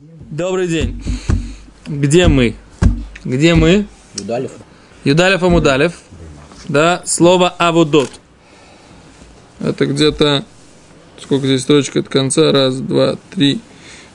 Добрый 0.00 0.68
день. 0.68 1.02
Где 1.88 2.28
мы? 2.28 2.54
Где 3.24 3.56
мы? 3.56 3.88
Юдалев. 4.14 4.52
Юдалев 5.02 5.42
Амудалев. 5.42 5.92
Да, 6.68 7.02
слово 7.04 7.48
аводот. 7.48 8.08
Это 9.58 9.86
где-то... 9.86 10.44
Сколько 11.20 11.48
здесь 11.48 11.62
строчек 11.62 11.96
от 11.96 12.08
конца? 12.08 12.52
Раз, 12.52 12.76
два, 12.76 13.16
три, 13.34 13.60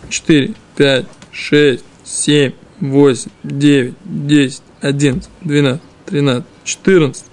четыре, 0.07 0.53
пять, 0.77 1.05
шесть, 1.33 1.83
семь, 2.05 2.53
восемь, 2.79 3.31
девять, 3.43 3.95
десять, 4.05 4.63
одиннадцать, 4.79 5.29
двенадцать, 5.41 5.83
тринадцать, 6.05 6.45
четырнадцать, 6.63 7.25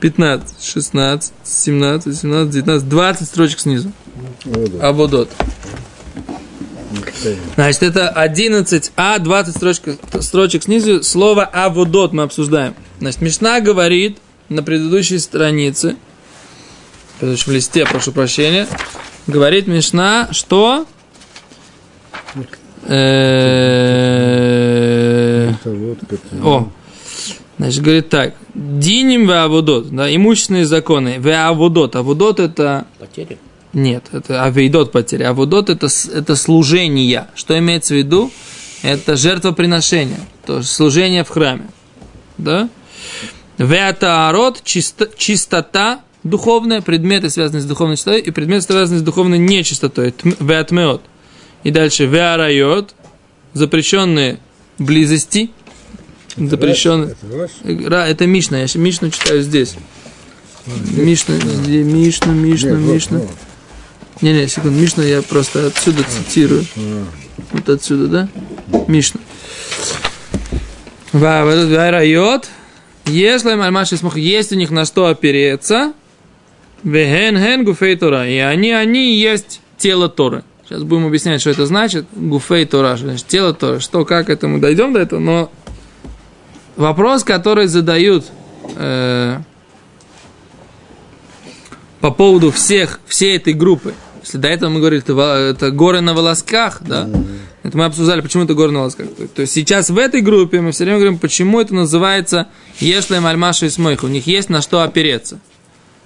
пятнадцать, 0.00 0.64
шестнадцать, 0.64 1.34
семнадцать, 1.44 2.16
семнадцать, 2.16 2.52
девятнадцать, 2.54 2.88
двадцать 2.88 3.28
строчек 3.28 3.58
снизу. 3.58 3.92
Аводот. 4.80 5.30
Значит, 7.54 7.82
это 7.82 8.12
11а, 8.16 9.18
20 9.18 9.56
строчек, 9.56 9.98
строчек 10.20 10.62
снизу. 10.64 11.02
Слово 11.02 11.44
аводот 11.44 12.12
мы 12.12 12.22
обсуждаем. 12.24 12.74
Значит, 13.00 13.20
Мишна 13.20 13.60
говорит 13.60 14.18
на 14.48 14.62
предыдущей 14.62 15.18
странице, 15.18 15.96
в 17.16 17.20
предыдущем 17.20 17.52
листе, 17.52 17.84
прошу 17.84 18.12
прощения, 18.12 18.66
говорит 19.26 19.66
Мишна, 19.66 20.28
что... 20.32 20.86
Э, 22.84 23.18
О, 26.42 26.70
значит, 27.58 27.82
говорит 27.82 28.08
так. 28.08 28.34
Диним 28.54 29.26
ве 29.26 29.34
аводот, 29.34 29.90
да, 29.94 30.14
имущественные 30.14 30.64
законы. 30.64 31.16
Ве 31.18 31.36
аводот. 31.36 31.96
Аводот 31.96 32.40
это... 32.40 32.86
Потери. 32.98 33.38
Нет, 33.72 34.06
это 34.12 34.44
авейдот 34.44 34.92
потеря. 34.92 35.30
Аводот 35.30 35.68
это, 35.70 35.88
это 36.14 36.36
служение. 36.36 37.26
Что 37.34 37.58
имеется 37.58 37.94
в 37.94 37.98
виду? 37.98 38.30
Это 38.82 39.16
жертвоприношение. 39.16 40.20
То 40.46 40.58
есть 40.58 40.70
служение 40.70 41.24
в 41.24 41.28
храме. 41.28 41.68
Да? 42.38 42.68
Веатаарот 43.58 44.62
чисто, 44.64 45.08
чистота 45.16 46.00
духовная, 46.22 46.80
предметы, 46.80 47.28
связанные 47.30 47.62
с 47.62 47.64
духовной 47.66 47.96
чистотой, 47.96 48.20
и 48.20 48.30
предметы, 48.30 48.62
связанные 48.62 49.00
с 49.00 49.02
духовной 49.02 49.38
нечистотой. 49.38 50.10
Тм- 50.10 50.36
Веатмеот. 50.40 51.02
И 51.64 51.70
дальше 51.70 52.06
веарайот, 52.06 52.94
запрещенные 53.52 54.38
близости, 54.78 55.50
запрещенные. 56.36 57.16
Ра- 57.64 58.04
Это 58.06 58.26
Мишна, 58.26 58.60
я 58.60 58.66
Мишну 58.74 59.10
читаю 59.10 59.42
здесь. 59.42 59.74
Мишна, 60.66 61.36
где 61.36 61.82
Мишна, 61.82 62.32
Мишна, 62.32 63.20
Мишна. 64.20 64.32
Не-не, 64.32 64.48
секунду, 64.48 64.80
Мишна 64.80 65.04
я 65.04 65.22
просто 65.22 65.66
отсюда 65.68 66.02
цитирую. 66.04 66.64
Вот 67.52 67.68
отсюда, 67.68 68.08
да? 68.08 68.28
Мишна. 68.86 69.20
Вот 71.12 71.22
этот 71.22 71.70
Вайрайот. 71.70 72.48
Если 73.06 73.54
Мальмаши 73.54 73.96
смог, 73.96 74.16
есть 74.16 74.52
у 74.52 74.54
них 74.54 74.70
на 74.70 74.84
что 74.84 75.06
опереться, 75.06 75.94
Веген 76.84 77.36
ген 77.36 77.64
гуфей 77.64 77.96
Тора. 77.96 78.28
И 78.28 78.36
они, 78.36 78.70
они 78.72 79.16
есть 79.16 79.60
тело 79.78 80.08
Торы. 80.08 80.44
Сейчас 80.64 80.82
будем 80.82 81.06
объяснять, 81.06 81.40
что 81.40 81.50
это 81.50 81.64
значит. 81.64 82.06
Гуфей 82.12 82.66
Тора, 82.66 82.96
значит 82.96 83.26
тело 83.26 83.54
Торы. 83.54 83.80
Что, 83.80 84.04
как 84.04 84.28
это 84.28 84.46
мы 84.48 84.58
дойдем 84.60 84.92
до 84.92 85.00
этого, 85.00 85.20
но 85.20 85.50
вопрос, 86.76 87.24
который 87.24 87.66
задают 87.66 88.26
э, 88.76 89.38
по 92.00 92.10
поводу 92.10 92.50
всех, 92.50 93.00
всей 93.06 93.36
этой 93.36 93.54
группы. 93.54 93.94
Если 94.28 94.36
до 94.36 94.48
этого 94.48 94.68
мы 94.68 94.80
говорили, 94.80 95.02
это, 95.02 95.14
это 95.56 95.70
горы 95.70 96.02
на 96.02 96.12
волосках, 96.12 96.82
да, 96.82 97.08
это 97.62 97.78
мы 97.78 97.86
обсуждали, 97.86 98.20
почему 98.20 98.44
это 98.44 98.52
горы 98.52 98.72
на 98.72 98.80
волосках. 98.80 99.06
То, 99.34 99.40
есть 99.40 99.54
сейчас 99.54 99.88
в 99.88 99.96
этой 99.96 100.20
группе 100.20 100.60
мы 100.60 100.72
все 100.72 100.84
время 100.84 100.98
говорим, 100.98 101.18
почему 101.18 101.58
это 101.62 101.74
называется 101.74 102.48
Ешлем 102.78 103.24
Альмаша 103.24 103.64
и 103.64 103.70
Смойх. 103.70 104.04
У 104.04 104.06
них 104.06 104.26
есть 104.26 104.50
на 104.50 104.60
что 104.60 104.82
опереться. 104.82 105.40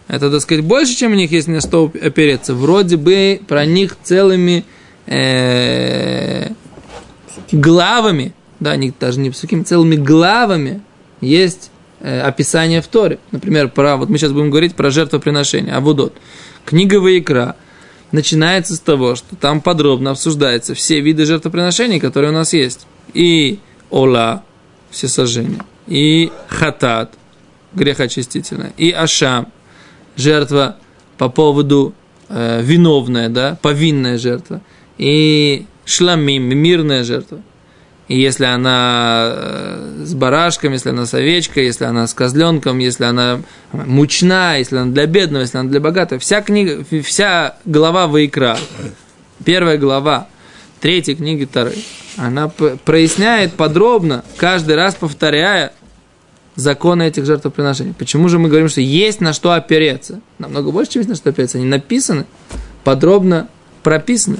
Это, 0.06 0.30
так 0.30 0.40
сказать, 0.40 0.64
больше, 0.64 0.94
чем 0.94 1.10
у 1.10 1.14
них 1.16 1.32
есть 1.32 1.48
на 1.48 1.60
что 1.60 1.90
опереться. 2.00 2.54
Вроде 2.54 2.96
бы 2.96 3.40
про 3.48 3.66
них 3.66 3.96
целыми 4.04 4.64
э, 5.06 6.50
главами, 7.50 8.34
да, 8.60 8.76
не, 8.76 8.94
даже 9.00 9.18
не 9.18 9.30
псуким, 9.30 9.64
целыми 9.64 9.96
главами 9.96 10.80
есть 11.20 11.72
э, 11.98 12.20
описание 12.20 12.82
в 12.82 12.86
Торе. 12.86 13.18
Например, 13.32 13.68
про, 13.68 13.96
вот 13.96 14.10
мы 14.10 14.18
сейчас 14.18 14.30
будем 14.30 14.50
говорить 14.50 14.76
про 14.76 14.90
жертвоприношение, 14.90 15.74
Авудот. 15.74 16.14
Книга 16.64 17.00
Ваикра 17.00 17.56
начинается 18.12 18.76
с 18.76 18.80
того, 18.80 19.16
что 19.16 19.34
там 19.36 19.60
подробно 19.60 20.10
обсуждаются 20.10 20.74
все 20.74 21.00
виды 21.00 21.24
жертвоприношений, 21.24 21.98
которые 21.98 22.30
у 22.30 22.34
нас 22.34 22.52
есть. 22.52 22.86
И 23.14 23.58
Ола, 23.90 24.44
все 24.90 25.08
сожжения, 25.08 25.64
и 25.86 26.30
Хатат, 26.48 27.14
грех 27.74 28.00
очистительное, 28.00 28.72
и 28.76 28.90
Ашам, 28.90 29.52
жертва 30.16 30.76
по 31.18 31.28
поводу 31.28 31.94
э, 32.28 32.62
виновная, 32.62 33.28
да, 33.28 33.58
повинная 33.60 34.18
жертва, 34.18 34.60
и 34.98 35.66
Шламим, 35.84 36.44
мирная 36.56 37.04
жертва. 37.04 37.40
И 38.08 38.20
если 38.20 38.44
она 38.44 39.32
э, 39.32 40.02
с 40.04 40.14
барашком, 40.14 40.72
если 40.72 40.90
она 40.90 41.06
с 41.06 41.14
овечкой, 41.14 41.66
если 41.66 41.84
она 41.84 42.06
с 42.06 42.14
козленком, 42.14 42.78
если 42.78 43.04
она 43.04 43.40
мучная, 43.72 44.58
если 44.58 44.76
она 44.76 44.90
для 44.90 45.06
бедного, 45.06 45.42
если 45.42 45.58
она 45.58 45.70
для 45.70 45.80
богатого, 45.80 46.18
вся 46.18 46.42
книга, 46.42 46.84
вся 47.04 47.56
глава 47.64 48.08
Ваикра, 48.08 48.58
первая 49.44 49.78
глава 49.78 50.26
третьей 50.80 51.14
книги 51.14 51.44
Тары, 51.44 51.74
она 52.16 52.48
проясняет 52.48 53.54
подробно, 53.54 54.24
каждый 54.36 54.74
раз 54.74 54.94
повторяя 54.96 55.72
законы 56.56 57.04
этих 57.04 57.24
жертвоприношений. 57.24 57.94
Почему 57.96 58.28
же 58.28 58.38
мы 58.38 58.48
говорим, 58.48 58.68
что 58.68 58.80
есть 58.80 59.20
на 59.20 59.32
что 59.32 59.52
опереться? 59.52 60.20
Намного 60.38 60.70
больше, 60.70 60.92
чем 60.92 61.00
есть 61.00 61.08
на 61.08 61.16
что 61.16 61.30
опереться. 61.30 61.58
Они 61.58 61.66
написаны, 61.66 62.26
подробно 62.84 63.48
прописаны. 63.82 64.38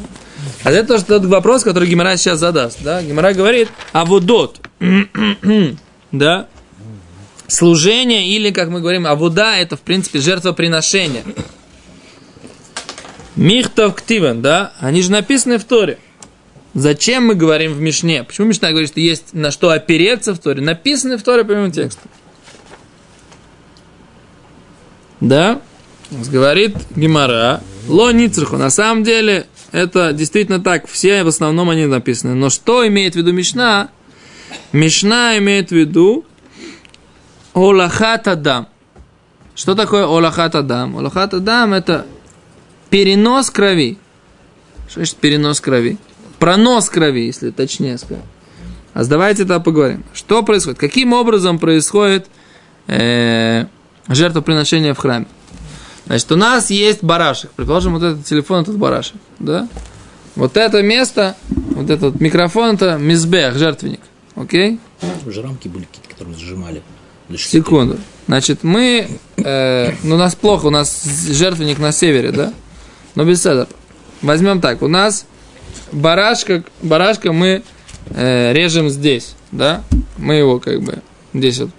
А 0.64 0.70
это 0.70 0.88
тоже 0.88 1.04
тот 1.04 1.24
вопрос, 1.24 1.62
который 1.62 1.88
Гимара 1.88 2.16
сейчас 2.16 2.38
задаст. 2.38 2.78
Да? 2.82 3.02
Гимара 3.02 3.32
говорит, 3.32 3.68
а 3.92 4.04
водот, 4.04 4.60
да, 6.12 6.46
служение 7.46 8.28
или, 8.28 8.50
как 8.50 8.68
мы 8.68 8.80
говорим, 8.80 9.06
авуда, 9.06 9.56
это, 9.56 9.76
в 9.76 9.80
принципе, 9.80 10.20
жертвоприношение. 10.20 11.24
Михтов 13.36 13.94
ктивен, 13.94 14.42
да, 14.42 14.72
они 14.78 15.02
же 15.02 15.10
написаны 15.10 15.58
в 15.58 15.64
Торе. 15.64 15.98
Зачем 16.74 17.26
мы 17.26 17.34
говорим 17.34 17.74
в 17.74 17.80
Мишне? 17.80 18.24
Почему 18.24 18.46
Мишна 18.48 18.70
говорит, 18.70 18.90
что 18.90 19.00
есть 19.00 19.34
на 19.34 19.50
что 19.50 19.70
опереться 19.70 20.34
в 20.34 20.38
Торе? 20.38 20.62
Написаны 20.62 21.18
в 21.18 21.22
Торе 21.22 21.44
прямым 21.44 21.70
текстом. 21.70 22.10
Да? 25.20 25.60
Говорит 26.10 26.76
Гимара, 26.96 27.62
ло 27.88 28.10
ницрху. 28.12 28.56
На 28.56 28.70
самом 28.70 29.02
деле, 29.04 29.46
это 29.72 30.12
действительно 30.12 30.60
так. 30.60 30.86
Все 30.86 31.24
в 31.24 31.28
основном 31.28 31.70
они 31.70 31.86
написаны. 31.86 32.34
Но 32.34 32.50
что 32.50 32.86
имеет 32.86 33.14
в 33.14 33.16
виду 33.16 33.32
Мишна? 33.32 33.90
Мишна 34.72 35.38
имеет 35.38 35.70
в 35.70 35.72
виду 35.72 36.24
Олахат 37.54 38.28
Адам. 38.28 38.68
Что 39.54 39.74
такое 39.74 40.04
Олахат 40.04 40.54
Адам? 40.54 40.96
Олахат 40.96 41.34
Адам 41.34 41.74
это 41.74 42.06
перенос 42.90 43.50
крови. 43.50 43.98
Что 44.88 45.00
значит 45.00 45.16
перенос 45.16 45.60
крови? 45.60 45.98
Пронос 46.38 46.90
крови, 46.90 47.20
если 47.20 47.50
точнее 47.50 47.98
сказать. 47.98 48.24
А 48.94 49.04
давайте 49.04 49.38
тогда 49.38 49.60
поговорим. 49.60 50.04
Что 50.12 50.42
происходит? 50.42 50.78
Каким 50.78 51.12
образом 51.14 51.58
происходит 51.58 52.26
э, 52.88 53.66
жертвоприношение 54.08 54.92
в 54.92 54.98
храме? 54.98 55.26
Значит, 56.06 56.32
у 56.32 56.36
нас 56.36 56.70
есть 56.70 57.02
барашек. 57.02 57.50
Предположим, 57.52 57.94
вот 57.94 58.02
этот 58.02 58.24
телефон, 58.24 58.62
этот 58.62 58.76
барашек. 58.76 59.16
Да? 59.38 59.68
Вот 60.34 60.56
это 60.56 60.82
место, 60.82 61.36
вот 61.48 61.90
этот 61.90 62.20
микрофон, 62.20 62.74
это 62.74 62.96
мизбех, 62.96 63.56
жертвенник. 63.56 64.00
Окей? 64.34 64.80
Уже 65.26 65.42
рамки 65.42 65.68
были 65.68 65.84
какие-то, 65.84 66.08
которые 66.08 66.36
сжимали. 66.36 66.82
шести. 67.30 67.58
Секунду. 67.58 67.98
Значит, 68.26 68.62
мы... 68.62 69.08
э, 69.36 69.92
ну, 70.02 70.14
у 70.14 70.18
нас 70.18 70.34
плохо, 70.34 70.66
у 70.66 70.70
нас 70.70 71.04
жертвенник 71.28 71.78
на 71.78 71.92
севере, 71.92 72.32
да? 72.32 72.52
Но 73.14 73.24
без 73.24 73.44
этого. 73.44 73.68
Возьмем 74.22 74.60
так. 74.60 74.82
У 74.82 74.88
нас 74.88 75.26
барашка, 75.92 76.64
барашка 76.82 77.32
мы 77.32 77.62
э, 78.10 78.52
режем 78.52 78.88
здесь, 78.88 79.34
да? 79.50 79.82
Мы 80.16 80.36
его 80.36 80.58
как 80.60 80.80
бы... 80.82 81.02
Здесь 81.34 81.58
вот 81.60 81.70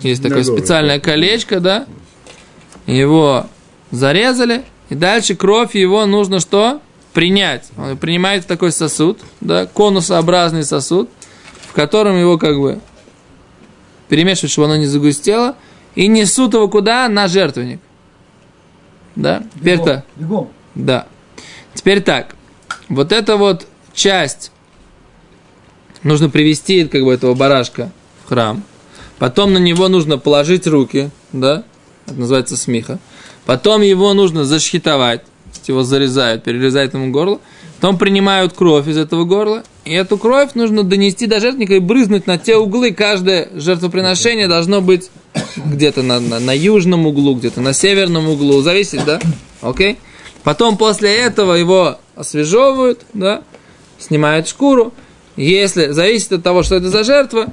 есть 0.00 0.22
такое 0.22 0.42
специальное 0.44 1.00
колечко, 1.00 1.60
да? 1.60 1.86
Его 2.86 3.46
зарезали. 3.90 4.64
И 4.88 4.94
дальше 4.94 5.34
кровь 5.34 5.74
его 5.74 6.04
нужно 6.06 6.40
что? 6.40 6.80
Принять. 7.12 7.68
Он 7.76 7.96
принимает 7.96 8.46
такой 8.46 8.72
сосуд, 8.72 9.20
да? 9.40 9.66
Конусообразный 9.66 10.64
сосуд, 10.64 11.08
в 11.68 11.72
котором 11.72 12.18
его 12.18 12.38
как 12.38 12.58
бы 12.58 12.80
перемешивают, 14.08 14.52
чтобы 14.52 14.66
оно 14.66 14.76
не 14.76 14.86
загустело, 14.86 15.56
и 15.94 16.06
несут 16.08 16.54
его 16.54 16.68
куда? 16.68 17.08
На 17.08 17.28
жертвенник. 17.28 17.80
Да? 19.16 19.42
Теперь 19.54 19.80
так. 19.82 20.04
Бегом. 20.16 20.50
Да. 20.74 21.06
Теперь 21.74 22.00
так. 22.00 22.34
Вот 22.88 23.12
эта 23.12 23.36
вот 23.36 23.66
часть 23.92 24.50
нужно 26.02 26.28
привести 26.28 26.86
как 26.86 27.04
бы 27.04 27.12
этого 27.12 27.34
барашка 27.34 27.90
в 28.24 28.28
храм. 28.28 28.62
Потом 29.18 29.52
на 29.52 29.58
него 29.58 29.88
нужно 29.88 30.18
положить 30.18 30.66
руки, 30.66 31.10
да, 31.32 31.64
это 32.06 32.14
называется 32.14 32.56
смеха. 32.56 32.98
Потом 33.50 33.82
его 33.82 34.14
нужно 34.14 34.44
зашхитовать, 34.44 35.22
его 35.66 35.82
зарезают, 35.82 36.44
перерезают 36.44 36.94
ему 36.94 37.10
горло. 37.10 37.40
Потом 37.80 37.98
принимают 37.98 38.52
кровь 38.52 38.86
из 38.86 38.96
этого 38.96 39.24
горла, 39.24 39.64
и 39.84 39.92
эту 39.92 40.18
кровь 40.18 40.54
нужно 40.54 40.84
донести 40.84 41.26
до 41.26 41.40
жертвника 41.40 41.74
и 41.74 41.80
брызнуть 41.80 42.28
на 42.28 42.38
те 42.38 42.54
углы. 42.54 42.92
Каждое 42.92 43.48
жертвоприношение 43.56 44.46
должно 44.46 44.80
быть 44.80 45.10
где-то 45.56 46.02
на, 46.02 46.20
на, 46.20 46.38
на 46.38 46.56
южном 46.56 47.08
углу, 47.08 47.34
где-то 47.34 47.60
на 47.60 47.72
северном 47.72 48.28
углу, 48.28 48.62
зависит, 48.62 49.04
да? 49.04 49.18
Окей? 49.62 49.98
Потом 50.44 50.76
после 50.76 51.12
этого 51.12 51.54
его 51.54 51.98
освежевывают, 52.14 53.00
да? 53.14 53.42
Снимают 53.98 54.46
шкуру. 54.46 54.94
Если 55.36 55.88
зависит 55.88 56.30
от 56.30 56.44
того, 56.44 56.62
что 56.62 56.76
это 56.76 56.88
за 56.88 57.02
жертва, 57.02 57.48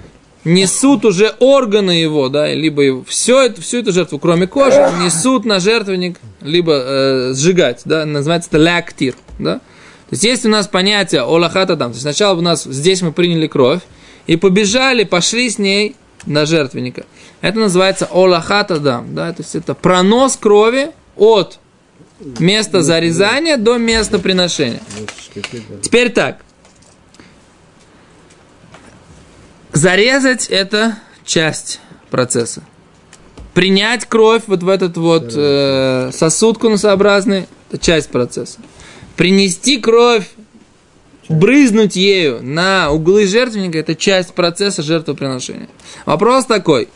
несут 0.47 1.05
уже 1.05 1.35
органы 1.39 1.91
его, 1.91 2.29
да, 2.29 2.51
либо 2.53 2.81
его, 2.81 3.03
все 3.07 3.43
это, 3.43 3.61
всю 3.61 3.79
эту 3.79 3.91
жертву, 3.91 4.17
кроме 4.17 4.47
кожи, 4.47 4.77
несут 5.03 5.45
на 5.45 5.59
жертвенник, 5.59 6.19
либо 6.41 6.73
э, 6.73 7.33
сжигать, 7.33 7.81
да, 7.85 8.05
называется 8.05 8.49
это 8.49 8.57
ляктир, 8.57 9.15
да. 9.37 9.55
То 9.55 10.13
есть 10.13 10.23
есть 10.23 10.45
у 10.45 10.49
нас 10.49 10.67
понятие 10.67 11.21
олахата 11.21 11.75
там, 11.75 11.91
то 11.91 11.95
есть 11.95 12.01
сначала 12.01 12.37
у 12.37 12.41
нас 12.41 12.63
здесь 12.63 13.01
мы 13.01 13.11
приняли 13.11 13.47
кровь 13.47 13.81
и 14.25 14.37
побежали, 14.37 15.03
пошли 15.03 15.49
с 15.49 15.59
ней 15.59 15.95
на 16.25 16.45
жертвенника. 16.45 17.05
Это 17.41 17.59
называется 17.59 18.07
олахата 18.09 18.79
дам, 18.79 19.13
да, 19.13 19.33
то 19.33 19.41
есть 19.41 19.55
это 19.55 19.73
пронос 19.73 20.37
крови 20.37 20.91
от 21.17 21.59
места 22.39 22.81
зарезания 22.81 23.57
до 23.57 23.77
места 23.77 24.17
приношения. 24.17 24.81
Теперь 25.83 26.09
так, 26.09 26.39
Зарезать– 29.77 30.47
это 30.49 30.97
часть 31.23 31.79
процесса. 32.09 32.63
Принять 33.53 34.05
кровь 34.05 34.41
вот 34.47 34.63
в 34.63 34.69
этот 34.69 34.97
вот 34.97 35.31
э, 35.35 36.09
сосуд 36.11 36.57
конусообразный– 36.57 37.45
это 37.69 37.77
часть 37.77 38.09
процесса. 38.09 38.57
Принести 39.15 39.79
кровь, 39.79 40.27
брызнуть 41.29 41.95
ею 41.95 42.39
на 42.41 42.89
углы 42.89 43.27
жертвенника– 43.27 43.77
это 43.79 43.93
часть 43.93 44.33
процесса 44.33 44.81
жертвоприношения. 44.81 45.69
Вопрос 46.07 46.45
такой. 46.45 46.89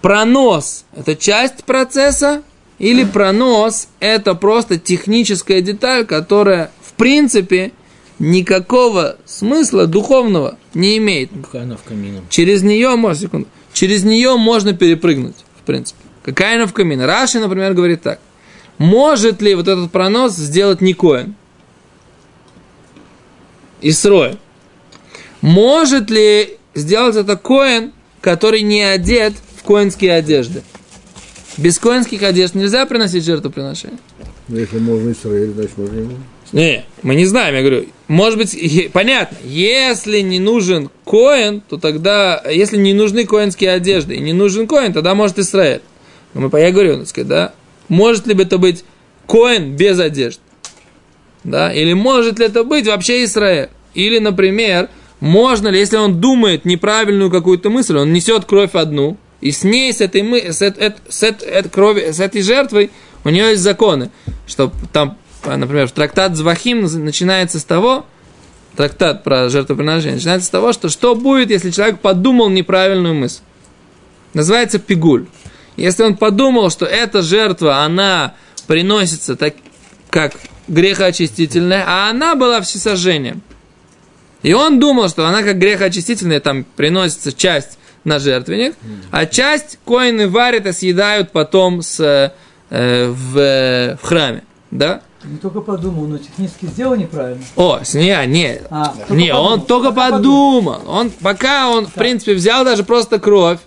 Пронос– 0.00 0.84
это 0.96 1.16
часть 1.16 1.64
процесса 1.64 2.44
или 2.78 3.02
пронос– 3.02 3.88
это 3.98 4.36
просто 4.36 4.78
техническая 4.78 5.62
деталь, 5.62 6.06
которая 6.06 6.70
в 6.80 6.92
принципе– 6.92 7.72
никакого 8.24 9.16
смысла 9.26 9.86
духовного 9.86 10.58
не 10.72 10.96
имеет. 10.98 11.30
Какая 11.44 11.62
она 11.62 11.76
в 11.76 11.82
камине? 11.82 12.22
Через 12.30 12.62
нее, 12.62 12.96
можно, 12.96 13.22
секунду, 13.26 13.48
через 13.72 14.04
нее 14.04 14.36
можно 14.36 14.72
перепрыгнуть, 14.72 15.36
в 15.60 15.62
принципе. 15.66 16.00
Какая 16.22 16.56
она 16.56 16.66
в 16.66 16.72
камине? 16.72 17.04
Раши, 17.04 17.38
например, 17.38 17.74
говорит 17.74 18.02
так. 18.02 18.18
Может 18.78 19.42
ли 19.42 19.54
вот 19.54 19.68
этот 19.68 19.92
пронос 19.92 20.34
сделать 20.34 20.80
Никоин? 20.80 21.34
Исроя. 23.82 24.36
Может 25.42 26.10
ли 26.10 26.56
сделать 26.74 27.16
это 27.16 27.36
Коин, 27.36 27.92
который 28.22 28.62
не 28.62 28.82
одет 28.82 29.34
в 29.58 29.62
коинские 29.62 30.14
одежды? 30.14 30.62
Без 31.58 31.78
коинских 31.78 32.22
одежд 32.22 32.54
нельзя 32.54 32.86
приносить 32.86 33.24
жертвоприношение. 33.24 33.98
Ну, 34.48 34.58
если 34.58 34.78
можно 34.78 35.12
Израиль, 35.12 35.52
значит 35.52 35.76
можно 35.76 35.98
ему. 35.98 36.16
Не, 36.52 36.84
мы 37.02 37.14
не 37.14 37.24
знаем, 37.24 37.54
я 37.54 37.60
говорю. 37.60 37.86
Может 38.08 38.38
быть, 38.38 38.92
понятно, 38.92 39.36
если 39.44 40.20
не 40.20 40.38
нужен 40.38 40.90
коин, 41.04 41.62
то 41.62 41.78
тогда, 41.78 42.42
если 42.48 42.76
не 42.76 42.92
нужны 42.92 43.24
коинские 43.24 43.70
одежды 43.70 44.14
и 44.16 44.20
не 44.20 44.32
нужен 44.32 44.66
коин, 44.66 44.92
тогда 44.92 45.14
может 45.14 45.38
Израиль. 45.38 45.80
Но 46.34 46.48
мы, 46.48 46.60
я 46.60 46.70
говорю, 46.70 46.98
так 46.98 47.08
сказать, 47.08 47.28
да, 47.28 47.54
может 47.88 48.26
ли 48.26 48.34
это 48.34 48.58
быть 48.58 48.84
коин 49.26 49.76
без 49.76 49.98
одежд? 49.98 50.40
Да, 51.44 51.72
или 51.72 51.92
может 51.92 52.38
ли 52.38 52.46
это 52.46 52.64
быть 52.64 52.86
вообще 52.86 53.24
Израиль? 53.24 53.68
Или, 53.94 54.18
например, 54.18 54.88
можно 55.20 55.68
ли, 55.68 55.78
если 55.78 55.96
он 55.96 56.20
думает 56.20 56.64
неправильную 56.64 57.30
какую-то 57.30 57.70
мысль, 57.70 57.96
он 57.96 58.12
несет 58.12 58.44
кровь 58.44 58.74
одну, 58.74 59.16
и 59.40 59.50
с 59.50 59.62
ней, 59.62 59.92
с 59.92 60.00
этой, 60.00 60.22
мы, 60.22 60.52
с, 60.52 60.62
этой, 60.62 60.94
с, 61.08 61.22
этой, 61.22 61.62
с, 61.62 61.68
крови, 61.68 62.12
с 62.12 62.20
этой 62.20 62.42
жертвой, 62.42 62.90
у 63.24 63.28
нее 63.28 63.50
есть 63.50 63.62
законы, 63.62 64.10
что 64.46 64.72
там 64.92 65.18
например, 65.44 65.90
трактат 65.90 66.36
Звахим 66.36 66.82
начинается 67.04 67.58
с 67.58 67.64
того, 67.64 68.06
трактат 68.76 69.24
про 69.24 69.48
жертвоприношение, 69.48 70.16
начинается 70.16 70.46
с 70.46 70.50
того, 70.50 70.72
что 70.72 70.88
что 70.88 71.14
будет, 71.14 71.50
если 71.50 71.70
человек 71.70 72.00
подумал 72.00 72.48
неправильную 72.48 73.14
мысль. 73.14 73.40
Называется 74.32 74.78
пигуль. 74.78 75.26
Если 75.76 76.02
он 76.02 76.16
подумал, 76.16 76.70
что 76.70 76.86
эта 76.86 77.22
жертва, 77.22 77.82
она 77.82 78.34
приносится 78.66 79.36
так, 79.36 79.54
как 80.10 80.34
грехоочистительная, 80.68 81.84
а 81.86 82.10
она 82.10 82.34
была 82.34 82.60
всесожжением. 82.60 83.42
И 84.42 84.52
он 84.52 84.78
думал, 84.78 85.08
что 85.08 85.26
она 85.26 85.42
как 85.42 85.58
грехоочистительная, 85.58 86.40
там 86.40 86.64
приносится 86.64 87.32
часть 87.32 87.78
на 88.04 88.18
жертвенник, 88.18 88.74
а 89.10 89.26
часть 89.26 89.78
коины 89.84 90.28
варят 90.28 90.66
и 90.66 90.72
съедают 90.72 91.32
потом 91.32 91.82
с, 91.82 91.98
э, 92.70 93.08
в, 93.08 93.98
в 94.02 94.06
храме. 94.06 94.44
Да? 94.70 95.02
Не 95.24 95.38
только 95.38 95.60
подумал, 95.60 96.06
но 96.06 96.18
технически 96.18 96.66
сделал 96.66 96.96
неправильно. 96.96 97.42
О, 97.56 97.80
не, 97.94 98.26
не, 98.26 98.60
А, 98.70 98.94
не, 99.08 99.28
подумал, 99.28 99.52
он 99.52 99.60
только 99.62 99.88
только 99.88 100.10
подумал. 100.10 100.82
Он, 100.86 101.10
пока 101.10 101.70
он, 101.70 101.86
в 101.86 101.94
принципе, 101.94 102.34
взял 102.34 102.64
даже 102.64 102.84
просто 102.84 103.18
кровь. 103.18 103.58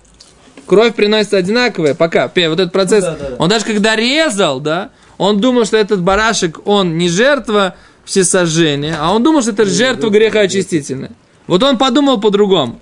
Кровь 0.65 0.94
приносится 0.94 1.38
одинаковая, 1.38 1.95
пока, 1.95 2.27
вот 2.27 2.59
этот 2.59 2.71
процесс. 2.71 3.06
Ну 3.06 3.12
да, 3.12 3.18
да, 3.18 3.30
да. 3.30 3.36
Он 3.39 3.50
даже 3.50 3.65
когда 3.65 3.95
резал, 3.95 4.59
да, 4.59 4.89
он 5.18 5.39
думал, 5.39 5.65
что 5.65 5.77
этот 5.77 6.01
барашек, 6.01 6.59
он 6.65 6.98
не 6.98 7.09
жертва 7.09 7.75
всесожжения, 8.06 8.98
а 9.00 9.13
он 9.13 9.24
думал, 9.24 9.42
что 9.42 9.51
это 9.51 9.65
жертва 9.65 10.09
грехоочистительная. 10.09 11.12
Вот 11.48 11.63
он 11.63 11.77
подумал 11.77 12.19
по-другому. 12.19 12.80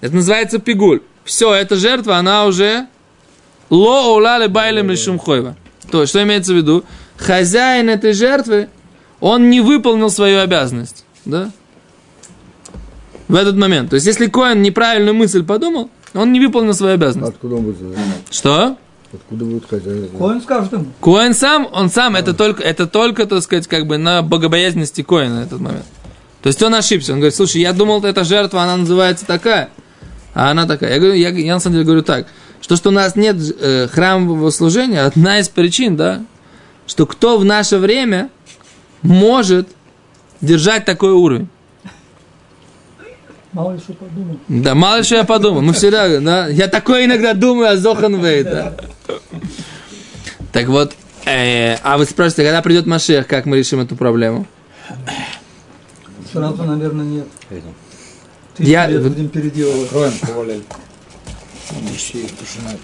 Это 0.00 0.14
называется 0.14 0.58
пигуль. 0.58 1.00
Все, 1.24 1.54
эта 1.54 1.76
жертва, 1.76 2.16
она 2.16 2.44
уже 2.44 2.86
ло 3.70 4.14
улали 4.14 4.46
байлем 4.46 4.90
лишум 4.90 5.18
хойва. 5.18 5.56
То 5.90 6.02
есть, 6.02 6.10
что 6.10 6.22
имеется 6.22 6.52
в 6.52 6.56
виду? 6.56 6.84
Хозяин 7.24 7.88
этой 7.88 8.12
жертвы, 8.12 8.68
он 9.20 9.48
не 9.48 9.62
выполнил 9.62 10.10
свою 10.10 10.40
обязанность. 10.40 11.04
Да? 11.24 11.50
В 13.28 13.34
этот 13.34 13.56
момент. 13.56 13.90
То 13.90 13.94
есть, 13.94 14.06
если 14.06 14.26
Коин 14.26 14.60
неправильную 14.60 15.14
мысль 15.14 15.42
подумал, 15.42 15.90
он 16.12 16.32
не 16.32 16.40
выполнил 16.40 16.74
свою 16.74 16.94
обязанность. 16.94 17.32
Откуда 17.32 17.54
он 17.56 17.62
будет 17.62 17.78
знать? 17.78 17.96
Что? 18.30 18.76
Откуда 19.10 19.44
будет 19.46 19.66
хозяин? 19.66 20.08
Коин 20.18 20.42
скажет 20.42 20.72
ему. 20.72 20.86
Коин 21.00 21.32
сам, 21.32 21.66
он 21.72 21.88
сам, 21.88 22.14
это 22.16 22.34
только, 22.34 22.62
это 22.62 22.86
только, 22.86 23.24
так 23.24 23.42
сказать, 23.42 23.66
как 23.68 23.86
бы 23.86 23.96
на 23.96 24.20
богобоязненности 24.20 25.02
Коина 25.02 25.36
на 25.36 25.42
этот 25.44 25.60
момент. 25.60 25.86
То 26.42 26.48
есть 26.48 26.62
он 26.62 26.74
ошибся, 26.74 27.12
он 27.12 27.20
говорит, 27.20 27.34
слушай, 27.34 27.62
я 27.62 27.72
думал, 27.72 28.04
эта 28.04 28.22
жертва, 28.24 28.64
она 28.64 28.76
называется 28.76 29.24
такая, 29.24 29.70
а 30.34 30.50
она 30.50 30.66
такая. 30.66 30.92
Я, 30.92 30.98
говорю, 30.98 31.14
я, 31.14 31.30
я 31.30 31.54
на 31.54 31.60
самом 31.60 31.76
деле 31.76 31.86
говорю 31.86 32.02
так, 32.02 32.26
что, 32.60 32.76
что 32.76 32.90
у 32.90 32.92
нас 32.92 33.16
нет 33.16 33.36
э, 33.60 33.88
храмового 33.90 34.50
служения, 34.50 35.00
одна 35.00 35.38
из 35.38 35.48
причин, 35.48 35.96
да, 35.96 36.22
что 36.86 37.06
кто 37.06 37.38
в 37.38 37.44
наше 37.44 37.78
время 37.78 38.30
может 39.02 39.68
держать 40.40 40.84
такой 40.84 41.12
уровень. 41.12 41.48
Мало 43.52 43.72
ли 43.72 43.78
что 43.78 43.92
подумал. 43.92 44.38
Да, 44.48 44.74
мало 44.74 44.96
ли 44.98 45.02
что 45.04 45.14
я 45.16 45.24
подумал. 45.24 45.62
Мы 45.62 45.72
всегда, 45.74 46.18
да, 46.20 46.48
я 46.48 46.66
такое 46.66 47.04
иногда 47.04 47.34
думаю 47.34 47.70
о 47.70 47.76
Зоханвей, 47.76 48.42
да. 48.42 48.74
Так 50.52 50.66
вот, 50.66 50.94
э, 51.24 51.76
а 51.82 51.96
вы 51.98 52.04
спрашиваете, 52.04 52.42
когда 52.44 52.62
придет 52.62 52.86
Машех, 52.86 53.26
как 53.28 53.46
мы 53.46 53.58
решим 53.58 53.80
эту 53.80 53.94
проблему? 53.96 54.46
Сразу, 56.32 56.64
наверное, 56.64 57.04
нет. 57.04 57.26
Тысячу 58.56 58.70
Я- 58.70 58.86
лет 58.88 59.02
будем 59.02 59.28
переделывать. 59.28 59.88
Кроем 59.88 60.12
повалили. 60.20 60.62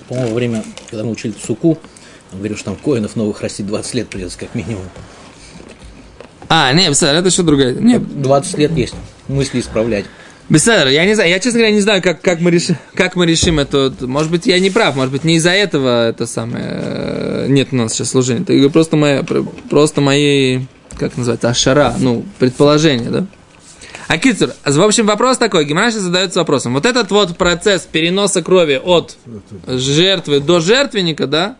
По-моему, 0.09 0.29
во 0.29 0.35
время, 0.35 0.65
когда 0.89 1.05
мы 1.05 1.11
учили 1.11 1.35
суку, 1.45 1.79
он 2.33 2.39
говорил, 2.39 2.57
что 2.57 2.67
там 2.67 2.77
коинов 2.77 3.17
новых 3.17 3.41
растить 3.41 3.67
20 3.67 3.95
лет 3.95 4.09
придется 4.09 4.39
как 4.39 4.55
минимум. 4.55 4.85
А, 6.49 6.73
не, 6.73 6.89
Беседер, 6.89 7.15
это 7.15 7.31
что 7.31 7.43
другое. 7.43 7.75
Не, 7.75 7.99
20 7.99 8.59
лет 8.59 8.73
есть 8.73 8.95
мысли 9.29 9.61
исправлять. 9.61 10.05
Беседер, 10.49 10.89
я 10.89 11.05
не 11.05 11.15
знаю, 11.15 11.31
я, 11.31 11.39
честно 11.39 11.61
говоря, 11.61 11.73
не 11.73 11.81
знаю, 11.81 12.03
как, 12.03 12.21
как, 12.23 12.41
мы, 12.41 12.51
решим, 12.51 12.77
как 12.95 13.15
мы 13.15 13.25
решим 13.25 13.61
это. 13.61 13.93
Может 14.01 14.33
быть, 14.33 14.47
я 14.47 14.59
не 14.59 14.71
прав, 14.71 14.97
может 14.97 15.13
быть, 15.13 15.23
не 15.23 15.37
из-за 15.37 15.51
этого 15.51 16.09
это 16.09 16.27
самое... 16.27 16.65
э, 16.67 17.47
Нет 17.49 17.69
у 17.71 17.77
нас 17.77 17.93
сейчас 17.93 18.11
служения. 18.11 18.43
Это 18.43 18.69
просто, 18.69 18.97
моя, 18.97 19.25
просто 19.71 20.01
мои, 20.01 20.63
как 20.99 21.17
называется, 21.17 21.51
ашара, 21.51 21.95
ну, 21.99 22.25
предположения, 22.41 23.11
да? 23.11 23.27
А 24.09 24.19
Кицур, 24.19 24.51
в 24.65 24.83
общем, 24.83 25.07
вопрос 25.07 25.39
такой, 25.39 25.65
Гимраш 25.65 25.95
задается 25.95 26.41
вопросом. 26.41 26.75
Вот 26.75 26.85
этот 26.85 27.13
вот 27.13 27.37
процесс 27.37 27.83
переноса 27.83 28.43
крови 28.43 28.81
от 28.83 29.17
жертвы 29.69 30.41
до 30.41 30.59
жертвенника, 30.59 31.29
да, 31.29 31.57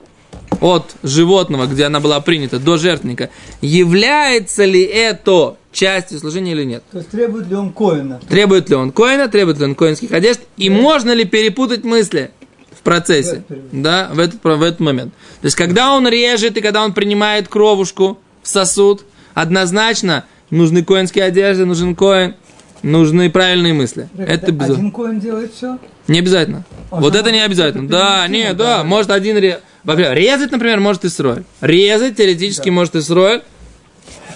от 0.61 0.95
животного, 1.03 1.67
где 1.67 1.85
она 1.85 2.01
была 2.01 2.21
принята, 2.21 2.59
до 2.59 2.77
жертвенника, 2.77 3.31
является 3.61 4.65
ли 4.65 4.83
это 4.83 5.57
частью 5.73 6.19
служения 6.19 6.53
или 6.53 6.65
нет? 6.65 6.83
То 6.91 6.99
есть 6.99 7.11
требует 7.11 7.49
ли 7.49 7.55
он 7.55 7.73
коина? 7.73 8.21
Требует 8.29 8.69
ли 8.69 8.77
он 8.77 8.93
коина, 8.93 9.29
требует 9.29 9.59
ли 9.59 9.65
он 9.65 9.75
коинских 9.75 10.13
одежд, 10.13 10.41
и 10.57 10.69
можно 10.69 11.13
ли 11.13 11.25
перепутать 11.25 11.85
мысли 11.85 12.31
в 12.73 12.83
процессе, 12.83 13.37
Да, 13.37 13.55
перепутать. 13.55 13.83
да, 13.83 14.11
в 14.13 14.19
этот, 14.19 14.45
в 14.45 14.63
этот 14.63 14.81
момент. 14.81 15.15
То 15.41 15.47
есть, 15.47 15.57
когда 15.57 15.95
он 15.95 16.09
режет 16.09 16.57
и 16.57 16.61
когда 16.61 16.85
он 16.85 16.93
принимает 16.93 17.49
кровушку 17.49 18.19
в 18.43 18.49
сосуд, 18.49 19.05
однозначно 19.35 20.25
нужны 20.51 20.83
коинские 20.83 21.25
одежды, 21.25 21.65
нужен 21.65 21.95
коин, 21.95 22.35
нужны 22.83 23.31
правильные 23.31 23.73
мысли. 23.75 24.09
Это 24.19 24.51
безусловно. 24.53 24.75
Один 24.89 24.93
коин 24.93 25.21
делает 25.21 25.53
все? 25.55 25.79
Не 26.09 26.19
обязательно. 26.19 26.65
Он 26.91 27.03
вот 27.03 27.15
это 27.15 27.31
не 27.31 27.41
обязательно. 27.41 27.89
Да, 27.89 28.27
нет, 28.29 28.57
да. 28.57 28.79
да, 28.79 28.85
может 28.85 29.11
один 29.11 29.37
ре... 29.37 29.61
Резать, 29.85 30.51
например, 30.51 30.81
может 30.81 31.05
Исроэль. 31.05 31.45
Резать 31.61 32.17
теоретически 32.17 32.69
может 32.69 32.97
Исроэль. 32.97 33.43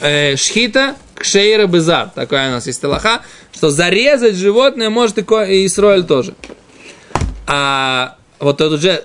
Э, 0.00 0.36
шхита, 0.36 0.96
кшейра, 1.14 1.66
безар. 1.66 2.10
Такая 2.14 2.48
у 2.48 2.52
нас 2.52 2.66
есть 2.66 2.80
талаха, 2.80 3.22
что 3.52 3.70
зарезать 3.70 4.36
животное 4.36 4.90
может 4.90 5.18
и, 5.18 5.66
Исроэль 5.66 6.04
тоже. 6.04 6.34
А 7.46 8.16
вот 8.38 8.60
этот 8.60 8.80
же 8.80 9.04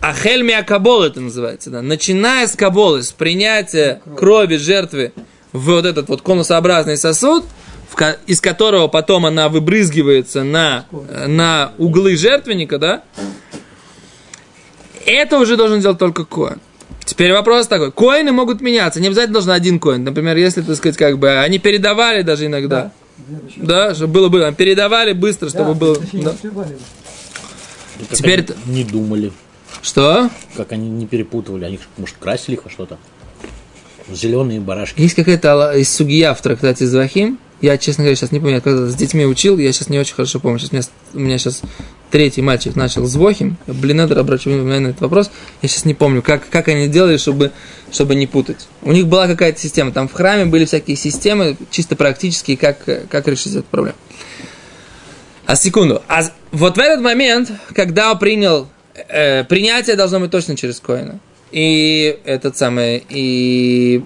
Ахельми 0.00 0.52
Акабол 0.52 1.02
это 1.02 1.20
называется, 1.20 1.70
да. 1.70 1.82
Начиная 1.82 2.46
с 2.46 2.56
Каболы, 2.56 3.02
с 3.02 3.12
принятия 3.12 4.02
крови 4.16 4.56
жертвы 4.56 5.12
в 5.52 5.70
вот 5.70 5.86
этот 5.86 6.08
вот 6.08 6.22
конусообразный 6.22 6.96
сосуд, 6.96 7.44
из 8.26 8.40
которого 8.40 8.88
потом 8.88 9.24
она 9.24 9.48
выбрызгивается 9.48 10.42
на, 10.42 10.86
э, 10.90 11.26
на 11.26 11.72
углы 11.78 12.16
жертвенника, 12.16 12.78
да, 12.78 13.04
это 15.06 15.38
уже 15.38 15.56
должен 15.56 15.80
делать 15.80 15.98
только 15.98 16.24
коин. 16.24 16.60
Теперь 17.04 17.32
вопрос 17.32 17.66
такой. 17.66 17.92
Коины 17.92 18.32
могут 18.32 18.60
меняться. 18.60 19.00
Не 19.00 19.08
обязательно 19.08 19.34
должен 19.34 19.50
один 19.52 19.78
коин. 19.78 20.04
Например, 20.04 20.36
если, 20.36 20.62
так 20.62 20.76
сказать, 20.76 20.96
как 20.96 21.18
бы 21.18 21.38
они 21.38 21.58
передавали 21.58 22.22
даже 22.22 22.46
иногда. 22.46 22.92
Да, 23.56 23.94
чтобы 23.94 24.12
было 24.12 24.28
было. 24.28 24.52
Передавали 24.52 25.12
быстро, 25.12 25.48
чтобы 25.48 25.74
было. 25.74 25.98
да. 26.12 26.34
И 28.00 28.04
как 28.06 28.18
Теперь 28.18 28.32
они 28.40 28.42
это- 28.42 28.56
не 28.66 28.84
думали, 28.84 29.32
Что? 29.82 30.28
как 30.56 30.72
они 30.72 30.88
не 30.88 31.06
перепутывали. 31.06 31.64
Они, 31.64 31.78
может, 31.96 32.16
красили 32.18 32.56
их 32.56 32.64
во 32.64 32.70
что-то. 32.70 32.98
Зеленые 34.10 34.60
барашки. 34.60 35.00
Есть 35.00 35.14
какая-то 35.14 35.52
ала- 35.52 35.76
из 35.76 35.94
сугия 35.94 36.34
в 36.34 36.42
трактате 36.42 36.86
Звахим. 36.86 37.38
Я, 37.60 37.78
честно 37.78 38.04
говоря, 38.04 38.16
сейчас 38.16 38.32
не 38.32 38.40
помню, 38.40 38.56
я 38.56 38.60
когда 38.60 38.86
с 38.86 38.94
детьми 38.94 39.24
учил, 39.24 39.56
я 39.58 39.72
сейчас 39.72 39.88
не 39.88 39.98
очень 39.98 40.14
хорошо 40.14 40.40
помню. 40.40 40.58
Сейчас 40.58 40.70
у 40.72 40.74
меня, 40.74 40.84
у 41.14 41.18
меня 41.20 41.38
сейчас 41.38 41.62
третий 42.14 42.42
мальчик 42.42 42.76
начал 42.76 43.06
с 43.06 43.16
Вохим. 43.16 43.56
Блин, 43.66 43.96
надо 43.96 44.20
обращу 44.20 44.48
внимание 44.48 44.78
на 44.78 44.88
этот 44.90 45.00
вопрос. 45.00 45.32
Я 45.62 45.68
сейчас 45.68 45.84
не 45.84 45.94
помню, 45.94 46.22
как, 46.22 46.48
как 46.48 46.68
они 46.68 46.86
делали, 46.86 47.16
чтобы, 47.16 47.50
чтобы 47.90 48.14
не 48.14 48.28
путать. 48.28 48.68
У 48.82 48.92
них 48.92 49.08
была 49.08 49.26
какая-то 49.26 49.58
система. 49.58 49.90
Там 49.90 50.06
в 50.06 50.12
храме 50.12 50.44
были 50.44 50.64
всякие 50.64 50.96
системы, 50.96 51.56
чисто 51.72 51.96
практические, 51.96 52.56
как, 52.56 52.78
как 53.08 53.26
решить 53.26 53.56
эту 53.56 53.64
проблему. 53.64 53.96
А 55.44 55.56
секунду. 55.56 56.02
А 56.06 56.22
вот 56.52 56.76
в 56.76 56.78
этот 56.78 57.00
момент, 57.00 57.50
когда 57.74 58.14
принял, 58.14 58.68
э, 59.08 59.42
принятие 59.42 59.96
должно 59.96 60.20
быть 60.20 60.30
точно 60.30 60.56
через 60.56 60.78
Коина. 60.78 61.18
И 61.50 62.20
этот 62.24 62.56
самый, 62.56 63.04
и 63.08 64.04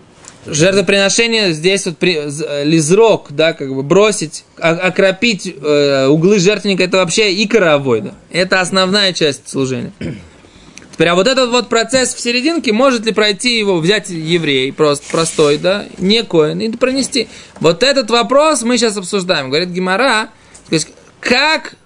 жертвоприношение 0.50 1.52
здесь 1.52 1.86
вот 1.86 1.98
при, 1.98 2.16
э, 2.16 2.64
лизрок, 2.64 3.28
да, 3.30 3.52
как 3.52 3.74
бы 3.74 3.82
бросить, 3.82 4.44
окропить 4.56 5.46
э, 5.46 6.06
углы 6.06 6.38
жертвенника, 6.38 6.84
это 6.84 6.98
вообще 6.98 7.32
и 7.32 7.46
каравойда. 7.46 8.14
Это 8.30 8.60
основная 8.60 9.12
часть 9.12 9.48
служения. 9.48 9.92
Теперь, 10.92 11.08
а 11.08 11.14
вот 11.14 11.28
этот 11.28 11.50
вот 11.50 11.68
процесс 11.68 12.12
в 12.12 12.20
серединке, 12.20 12.72
может 12.72 13.06
ли 13.06 13.12
пройти 13.12 13.56
его, 13.56 13.78
взять 13.78 14.10
еврей, 14.10 14.72
просто 14.72 15.06
простой, 15.10 15.56
да, 15.56 15.86
не 15.98 16.24
коин, 16.24 16.60
и 16.60 16.70
пронести? 16.70 17.28
Вот 17.60 17.84
этот 17.84 18.10
вопрос 18.10 18.62
мы 18.62 18.78
сейчас 18.78 18.96
обсуждаем. 18.96 19.48
Говорит 19.48 19.68
Гимара, 19.68 20.30
то 20.68 20.74
есть, 20.74 20.88
как 21.20 21.76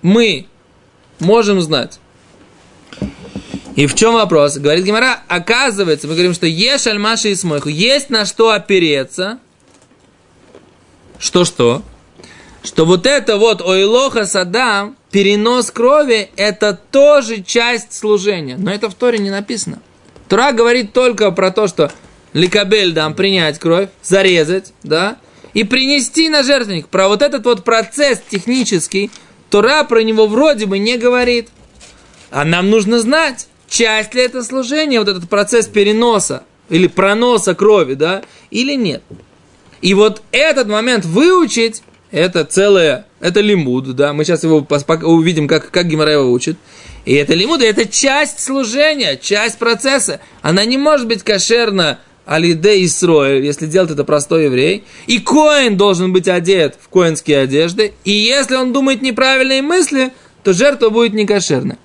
мы 0.00 0.46
можем 1.18 1.60
знать? 1.60 1.99
И 3.76 3.86
в 3.86 3.94
чем 3.94 4.14
вопрос? 4.14 4.56
Говорит 4.56 4.84
Гимара, 4.84 5.20
оказывается, 5.28 6.08
мы 6.08 6.14
говорим, 6.14 6.34
что 6.34 6.46
ешь 6.46 6.86
альмаши 6.86 7.30
и 7.30 7.34
смойху, 7.34 7.68
есть 7.68 8.10
на 8.10 8.26
что 8.26 8.50
опереться. 8.50 9.38
Что-что? 11.18 11.82
Что 12.62 12.84
вот 12.84 13.06
это 13.06 13.36
вот 13.36 13.62
ойлоха 13.62 14.26
садам, 14.26 14.96
перенос 15.10 15.70
крови, 15.70 16.30
это 16.36 16.78
тоже 16.90 17.42
часть 17.42 17.94
служения. 17.94 18.56
Но 18.58 18.70
это 18.70 18.90
в 18.90 18.94
Торе 18.94 19.18
не 19.18 19.30
написано. 19.30 19.80
Тора 20.28 20.52
говорит 20.52 20.92
только 20.92 21.30
про 21.30 21.50
то, 21.50 21.66
что 21.66 21.90
ликабель 22.32 22.92
дам, 22.92 23.14
принять 23.14 23.58
кровь, 23.58 23.88
зарезать, 24.02 24.72
да, 24.82 25.16
и 25.54 25.64
принести 25.64 26.28
на 26.28 26.42
жертвенник. 26.42 26.88
Про 26.88 27.08
вот 27.08 27.22
этот 27.22 27.44
вот 27.44 27.64
процесс 27.64 28.20
технический, 28.28 29.10
Тора 29.48 29.84
про 29.84 30.02
него 30.02 30.26
вроде 30.26 30.66
бы 30.66 30.78
не 30.78 30.96
говорит. 30.96 31.48
А 32.30 32.44
нам 32.44 32.70
нужно 32.70 33.00
знать, 33.00 33.48
часть 33.70 34.14
ли 34.14 34.22
это 34.22 34.42
служения, 34.42 34.98
вот 34.98 35.08
этот 35.08 35.30
процесс 35.30 35.66
переноса 35.66 36.42
или 36.68 36.88
проноса 36.88 37.54
крови, 37.54 37.94
да, 37.94 38.22
или 38.50 38.74
нет. 38.74 39.02
И 39.80 39.94
вот 39.94 40.22
этот 40.32 40.68
момент 40.68 41.06
выучить, 41.06 41.82
это 42.10 42.44
целое, 42.44 43.06
это 43.20 43.40
лимуд, 43.40 43.94
да, 43.94 44.12
мы 44.12 44.24
сейчас 44.24 44.42
его 44.42 44.66
увидим, 45.04 45.48
как, 45.48 45.70
как 45.70 45.86
Гимара 45.86 46.12
его 46.12 46.30
учит. 46.30 46.58
И 47.06 47.14
это 47.14 47.34
лимуд, 47.34 47.62
и 47.62 47.66
это 47.66 47.86
часть 47.86 48.40
служения, 48.40 49.16
часть 49.16 49.58
процесса. 49.58 50.20
Она 50.42 50.64
не 50.64 50.76
может 50.76 51.06
быть 51.06 51.22
кошерна 51.22 52.00
алиде 52.26 52.84
Исроэль, 52.84 53.44
если 53.44 53.66
делает 53.66 53.92
это 53.92 54.04
простой 54.04 54.44
еврей. 54.44 54.84
И 55.06 55.18
коин 55.18 55.76
должен 55.76 56.12
быть 56.12 56.28
одет 56.28 56.76
в 56.80 56.88
коинские 56.88 57.38
одежды. 57.38 57.94
И 58.04 58.10
если 58.10 58.56
он 58.56 58.72
думает 58.72 59.00
неправильные 59.00 59.62
мысли, 59.62 60.12
то 60.42 60.52
жертва 60.52 60.90
будет 60.90 61.14
не 61.14 61.26
кошерна. 61.26 61.78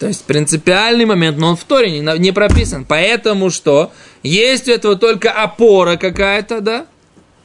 То 0.00 0.06
есть 0.06 0.24
принципиальный 0.24 1.04
момент, 1.04 1.36
но 1.36 1.50
он 1.50 1.56
в 1.56 1.64
Торе 1.64 1.90
не, 1.90 2.18
не 2.18 2.32
прописан. 2.32 2.86
Поэтому 2.86 3.50
что? 3.50 3.92
Есть 4.22 4.66
у 4.66 4.72
этого 4.72 4.96
только 4.96 5.30
опора 5.30 5.96
какая-то, 5.96 6.62
да? 6.62 6.86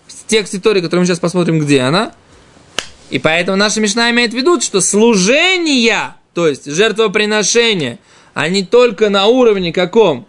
В 0.08 0.26
тексте 0.26 0.60
Тори, 0.62 0.82
который 0.82 1.02
мы 1.02 1.06
сейчас 1.06 1.20
посмотрим, 1.20 1.60
где 1.60 1.82
она. 1.82 2.14
И 3.10 3.20
поэтому 3.20 3.58
наша 3.58 3.82
Мишна 3.82 4.10
имеет 4.12 4.32
в 4.32 4.38
виду, 4.38 4.62
что 4.62 4.80
служения, 4.80 6.16
то 6.34 6.48
есть 6.48 6.66
жертвоприношения, 6.66 8.00
они 8.34 8.64
только 8.64 9.10
на 9.10 9.28
уровне 9.28 9.74
каком? 9.74 10.26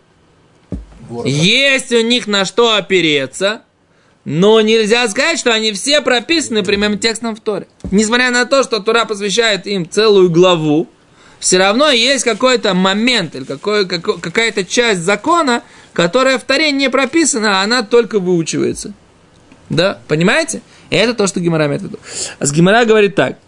Есть 1.25 1.93
у 1.93 2.01
них 2.01 2.27
на 2.27 2.45
что 2.45 2.75
опереться, 2.75 3.63
но 4.25 4.61
нельзя 4.61 5.07
сказать, 5.09 5.39
что 5.39 5.55
они 5.55 5.71
все 5.71 6.01
прописаны 6.01 6.65
прямым 6.65 6.99
текстом 6.99 7.37
в 7.37 7.41
Торе. 7.41 7.69
Несмотря 7.93 8.33
на 8.33 8.47
то, 8.47 8.65
что 8.65 8.81
Тора 8.81 9.05
посвящает 9.05 9.69
им 9.69 9.89
целую 9.89 10.29
главу, 10.29 10.89
все 11.39 11.59
равно 11.59 11.91
есть 11.91 12.25
какой-то 12.25 12.75
момент 12.75 13.35
или 13.35 13.45
какой, 13.45 13.87
какой- 13.87 14.19
какая-то 14.21 14.65
часть 14.65 15.01
закона, 15.01 15.63
которая 15.93 16.39
в 16.39 16.45
Торе 16.45 16.73
не 16.73 16.91
прописана, 16.91 17.61
а 17.61 17.65
она 17.65 17.83
только 17.83 18.19
выучивается. 18.19 18.93
Да, 19.69 19.99
понимаете? 20.09 20.63
И 20.91 20.97
это 20.97 21.15
то, 21.15 21.27
что 21.27 21.41
Гимара 21.41 21.67
имеет 21.67 21.83
в 21.83 21.85
виду. 21.87 21.99
А 22.39 22.47
с 22.47 22.53
Гимара 22.53 22.85
говорит 22.85 23.15
так. 23.15 23.39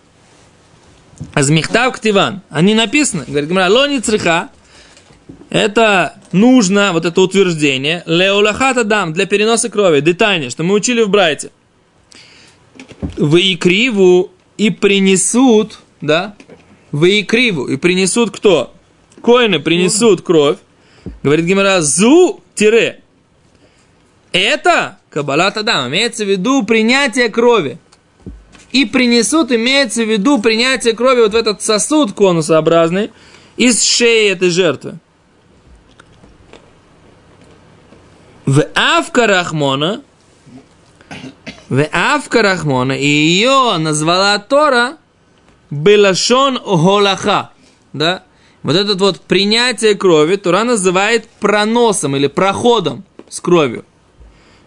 Азмихтав 1.35 1.95
ктиван. 1.97 2.43
Они 2.51 2.75
написаны. 2.75 3.25
Говорит 3.27 3.49
Гимара, 3.49 3.71
лони 3.71 3.99
цриха. 4.01 4.51
Это 5.51 6.15
нужно, 6.33 6.93
вот 6.93 7.05
это 7.05 7.21
утверждение, 7.21 8.03
леулахата 8.07 8.85
дам, 8.85 9.13
для 9.13 9.25
переноса 9.27 9.71
крови, 9.71 10.01
детальнее, 10.01 10.51
что 10.51 10.63
мы 10.63 10.75
учили 10.75 11.03
в 11.03 11.09
Брайте. 11.09 11.51
В 13.17 13.37
икриву 13.37 14.31
и 14.59 14.71
принесут, 14.71 15.79
да, 16.01 16.35
в 16.93 17.05
икриву 17.05 17.67
и 17.67 17.77
принесут 17.77 18.31
кто? 18.31 18.75
Коины 19.23 19.59
принесут 19.59 20.23
кровь. 20.23 20.59
Говорит 21.23 21.47
Гимара, 21.47 21.81
зу 21.81 22.41
тире. 22.55 23.03
Это 24.33 24.99
кабалата 25.11 25.63
дам, 25.63 25.89
имеется 25.89 26.25
в 26.25 26.29
виду 26.29 26.65
принятие 26.65 27.29
крови. 27.29 27.79
И 28.73 28.85
принесут, 28.85 29.51
имеется 29.51 30.05
в 30.05 30.11
виду 30.11 30.41
принятие 30.41 30.93
крови 30.93 31.23
вот 31.23 31.33
в 31.33 31.37
этот 31.37 31.63
сосуд 31.63 32.13
конусообразный 32.13 33.11
из 33.57 33.83
шеи 33.83 34.31
этой 34.31 34.51
жертвы. 34.51 34.99
В 38.45 38.67
Авка 38.75 39.27
Рахмона, 39.27 40.03
в 41.69 41.87
Авка 41.93 42.43
Рахмона, 42.43 42.93
и 42.93 43.07
ее 43.07 43.77
назвала 43.79 44.39
Тора 44.39 44.99
Белашон 45.71 46.59
Голаха. 46.65 47.51
Да? 47.93 48.25
Вот 48.63 48.77
этот 48.77 49.01
вот 49.01 49.21
принятие 49.21 49.95
крови 49.95 50.37
Тора 50.37 50.65
называет 50.65 51.29
проносом 51.41 52.17
или 52.17 52.27
проходом 52.27 53.05
с 53.29 53.41
кровью. 53.41 53.85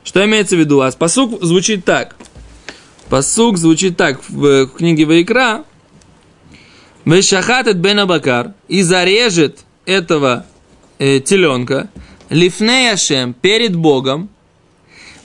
Что 0.04 0.24
имеется 0.26 0.56
в 0.56 0.60
виду? 0.60 0.82
А 0.82 0.92
посук 0.92 1.44
звучит 1.44 1.86
так. 1.86 2.16
Посук 3.10 3.58
звучит 3.58 3.98
так 3.98 4.22
в, 4.30 4.66
в 4.66 4.68
книге 4.70 5.06
Вайкра. 5.06 5.66
Вешахатет 7.06 7.78
бен 7.78 8.00
Абакар 8.00 8.54
и 8.68 8.84
зарежет 8.84 9.60
этого 9.86 10.46
э, 11.00 11.20
теленка, 11.20 11.90
лифней 12.30 12.92
Ашем, 12.92 13.34
перед 13.34 13.76
Богом, 13.76 14.30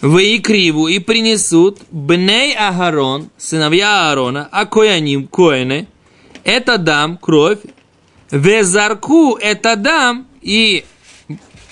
Выикриву 0.01 0.89
и 0.89 0.99
принесут 0.99 1.81
Бней 1.91 2.55
Агарон, 2.55 3.31
сыновья 3.39 4.11
Аарона, 4.11 4.49
а 4.53 4.67
кояним, 4.67 5.27
коины, 5.27 5.89
это 6.45 6.79
дам, 6.79 7.17
кровь, 7.17 7.61
Везарку 8.31 9.37
это 9.37 9.77
дам 9.77 10.27
и 10.43 10.85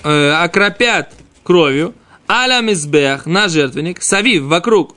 э, 0.03 0.31
окропят 0.31 1.13
кровью, 1.43 1.93
аля 2.29 2.61
мизбех 2.61 3.25
на 3.25 3.49
жертвенник, 3.49 4.01
савив 4.01 4.43
вокруг, 4.43 4.95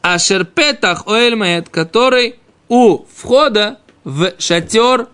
а 0.00 0.18
шерпетах 0.18 1.06
оэльмет, 1.06 1.68
который 1.68 2.36
у 2.68 3.04
входа 3.14 3.78
в 4.04 4.32
шатер 4.38 5.08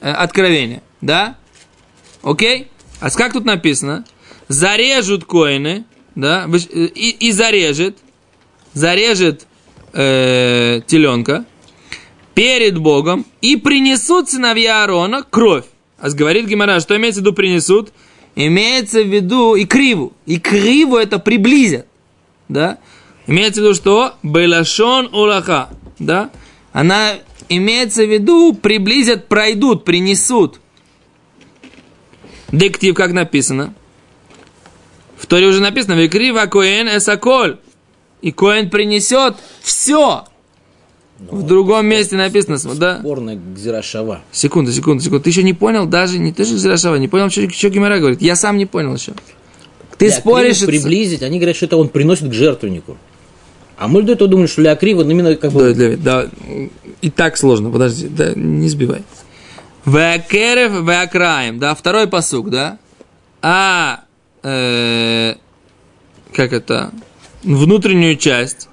э, 0.00 0.10
откровения, 0.10 0.82
да? 1.00 1.36
Окей? 2.22 2.68
А 3.00 3.10
как 3.10 3.32
тут 3.32 3.46
написано? 3.46 4.04
Зарежут 4.48 5.24
коины, 5.24 5.84
да, 6.14 6.48
и, 6.52 7.16
и 7.20 7.32
зарежет, 7.32 7.98
зарежет 8.74 9.46
э, 9.92 10.80
теленка 10.86 11.44
перед 12.34 12.78
Богом 12.78 13.26
и 13.40 13.56
принесут 13.56 14.30
сыновья 14.30 14.82
Аарона 14.82 15.22
кровь. 15.22 15.64
А 15.98 16.10
говорит 16.10 16.46
Гимара, 16.46 16.80
что 16.80 16.96
имеется 16.96 17.20
в 17.20 17.24
виду 17.24 17.34
принесут? 17.34 17.92
Имеется 18.34 19.02
в 19.02 19.06
виду 19.06 19.54
и 19.54 19.64
криву. 19.64 20.14
И 20.26 20.38
криву 20.38 20.96
это 20.96 21.18
приблизят. 21.18 21.86
Да? 22.48 22.78
Имеется 23.26 23.60
в 23.60 23.64
виду 23.64 23.74
что? 23.74 24.14
Белашон 24.22 25.14
улаха. 25.14 25.68
Да? 25.98 26.30
Она 26.72 27.12
имеется 27.48 28.04
в 28.04 28.10
виду 28.10 28.54
приблизят, 28.54 29.28
пройдут, 29.28 29.84
принесут. 29.84 30.60
Дектив, 32.50 32.94
как 32.94 33.12
написано? 33.12 33.74
В 35.22 35.26
Торе 35.26 35.46
уже 35.46 35.60
написано, 35.62 35.92
Викрива 35.92 36.46
Коэн 36.46 36.88
Эсаколь. 36.88 37.58
И 38.22 38.32
Коэн 38.32 38.70
принесет 38.70 39.36
все. 39.62 40.24
В 41.30 41.44
другом 41.44 41.86
месте 41.86 42.16
написано, 42.16 42.58
да? 42.74 42.98
Спорная 42.98 43.36
Гзирашава. 43.36 44.22
Секунду, 44.32 44.72
секунду, 44.72 45.00
секунду. 45.00 45.22
Ты 45.22 45.30
еще 45.30 45.44
не 45.44 45.54
понял 45.54 45.86
даже, 45.86 46.18
не 46.18 46.32
ты 46.32 46.44
же 46.44 46.56
Гзирашава, 46.56 46.96
не 46.96 47.06
понял, 47.06 47.30
что, 47.30 47.48
что 47.50 47.68
Гимара 47.68 48.00
говорит. 48.00 48.20
Я 48.20 48.34
сам 48.34 48.56
не 48.56 48.66
понял 48.66 48.92
еще. 48.96 49.12
Ты 49.96 50.06
Для 50.06 50.16
споришь... 50.16 50.66
Приблизить, 50.66 51.22
они 51.22 51.38
говорят, 51.38 51.54
что 51.54 51.66
это 51.66 51.76
он 51.76 51.88
приносит 51.88 52.28
к 52.28 52.32
жертвеннику. 52.32 52.96
А 53.76 53.86
мы 53.86 54.02
до 54.02 54.14
этого 54.14 54.28
думали, 54.28 54.48
что 54.48 54.62
для 54.62 54.72
Акрива, 54.72 55.04
ну, 55.04 55.10
именно 55.12 55.36
как 55.36 55.52
бы... 55.52 55.72
Да, 55.72 55.96
да, 55.96 56.30
и 57.00 57.10
так 57.10 57.36
сложно, 57.36 57.70
подожди, 57.70 58.08
да, 58.08 58.32
не 58.34 58.68
сбивай. 58.68 59.02
Векерев 59.86 60.84
веакраем, 60.84 61.60
да, 61.60 61.76
второй 61.76 62.08
посук, 62.08 62.50
да? 62.50 62.78
А, 63.40 64.00
э, 64.42 65.34
как 66.32 66.52
это, 66.52 66.92
внутреннюю 67.42 68.16
часть, 68.16 68.68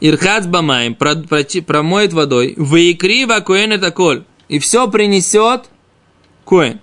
Ирхац 0.00 0.46
бамаем, 0.46 0.94
про, 0.94 1.16
про, 1.16 1.42
промоет 1.66 2.12
водой, 2.12 2.54
выикри 2.56 3.24
вакуэн 3.24 3.72
это 3.72 3.90
коль, 3.90 4.24
и 4.48 4.58
все 4.58 4.88
принесет 4.88 5.68
коэн. 6.44 6.80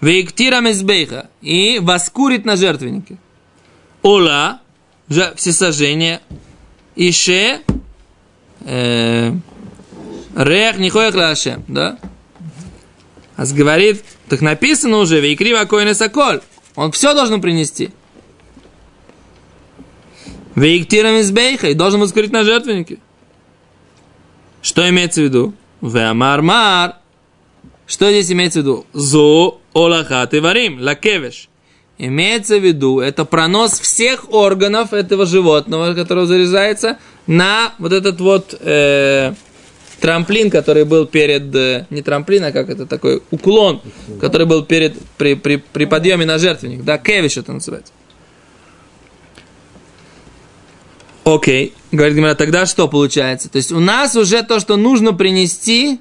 Вейктира 0.00 0.60
мезбейха, 0.60 1.28
и 1.42 1.78
воскурит 1.80 2.44
на 2.44 2.56
жертвеннике. 2.56 3.18
Ола, 4.02 4.60
всесожжение, 5.34 6.20
ише, 6.94 7.60
э, 8.60 9.32
рех 10.36 10.78
нихоях 10.78 11.14
лашем, 11.14 11.64
да? 11.66 11.98
А 13.36 13.44
говорит, 13.46 14.04
так 14.28 14.40
написано 14.40 14.98
уже, 14.98 15.20
вейкри 15.20 15.52
вакуэн 15.52 15.94
соколь, 15.94 16.40
он 16.78 16.92
все 16.92 17.12
должен 17.12 17.40
принести. 17.40 17.90
Вейктирам 20.54 21.16
из 21.16 21.32
бейха 21.32 21.70
и 21.70 21.74
должен 21.74 22.00
воскурить 22.00 22.30
на 22.30 22.44
жертвеннике. 22.44 22.98
Что 24.62 24.88
имеется 24.88 25.20
в 25.20 25.24
виду? 25.24 25.54
Веамар 25.80 26.40
мар. 26.40 26.94
Что 27.84 28.08
здесь 28.10 28.30
имеется 28.30 28.60
в 28.60 28.62
виду? 28.62 28.86
Зо 28.92 29.60
олахат 29.74 30.34
и 30.34 30.38
варим, 30.38 30.80
лакевеш. 30.80 31.48
Имеется 31.98 32.58
в 32.58 32.64
виду, 32.64 33.00
это 33.00 33.24
пронос 33.24 33.80
всех 33.80 34.32
органов 34.32 34.92
этого 34.92 35.26
животного, 35.26 35.94
которого 35.94 36.26
зарезается, 36.26 36.98
на 37.26 37.74
вот 37.80 37.92
этот 37.92 38.20
вот 38.20 38.54
э, 38.60 39.34
трамплин, 40.00 40.50
который 40.50 40.84
был 40.84 41.06
перед, 41.06 41.54
э, 41.54 41.86
не 41.90 42.02
трамплин, 42.02 42.44
а 42.44 42.52
как 42.52 42.70
это 42.70 42.86
такой, 42.86 43.22
уклон, 43.30 43.80
который 44.20 44.46
был 44.46 44.64
перед, 44.64 44.96
при, 45.16 45.34
при, 45.34 45.56
при 45.56 45.84
подъеме 45.86 46.24
на 46.24 46.38
жертвенник, 46.38 46.84
да, 46.84 46.98
кевиш 46.98 47.36
это 47.36 47.52
называется. 47.52 47.92
Окей, 51.24 51.74
говорит 51.92 52.16
Гимара, 52.16 52.34
тогда 52.34 52.64
что 52.64 52.88
получается? 52.88 53.50
То 53.50 53.56
есть 53.56 53.70
у 53.70 53.80
нас 53.80 54.16
уже 54.16 54.42
то, 54.42 54.60
что 54.60 54.76
нужно 54.76 55.12
принести, 55.12 56.00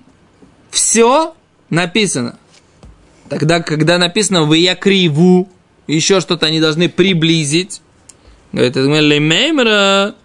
все 0.70 1.36
написано. 1.70 2.40
Тогда, 3.28 3.60
когда 3.60 3.98
написано 3.98 4.44
в 4.44 4.54
якриву, 4.54 5.50
еще 5.86 6.22
что-то 6.22 6.46
они 6.46 6.62
должны 6.62 6.88
приблизить, 6.88 7.82
говорит, 8.54 8.78
лемеймра, 8.78 10.16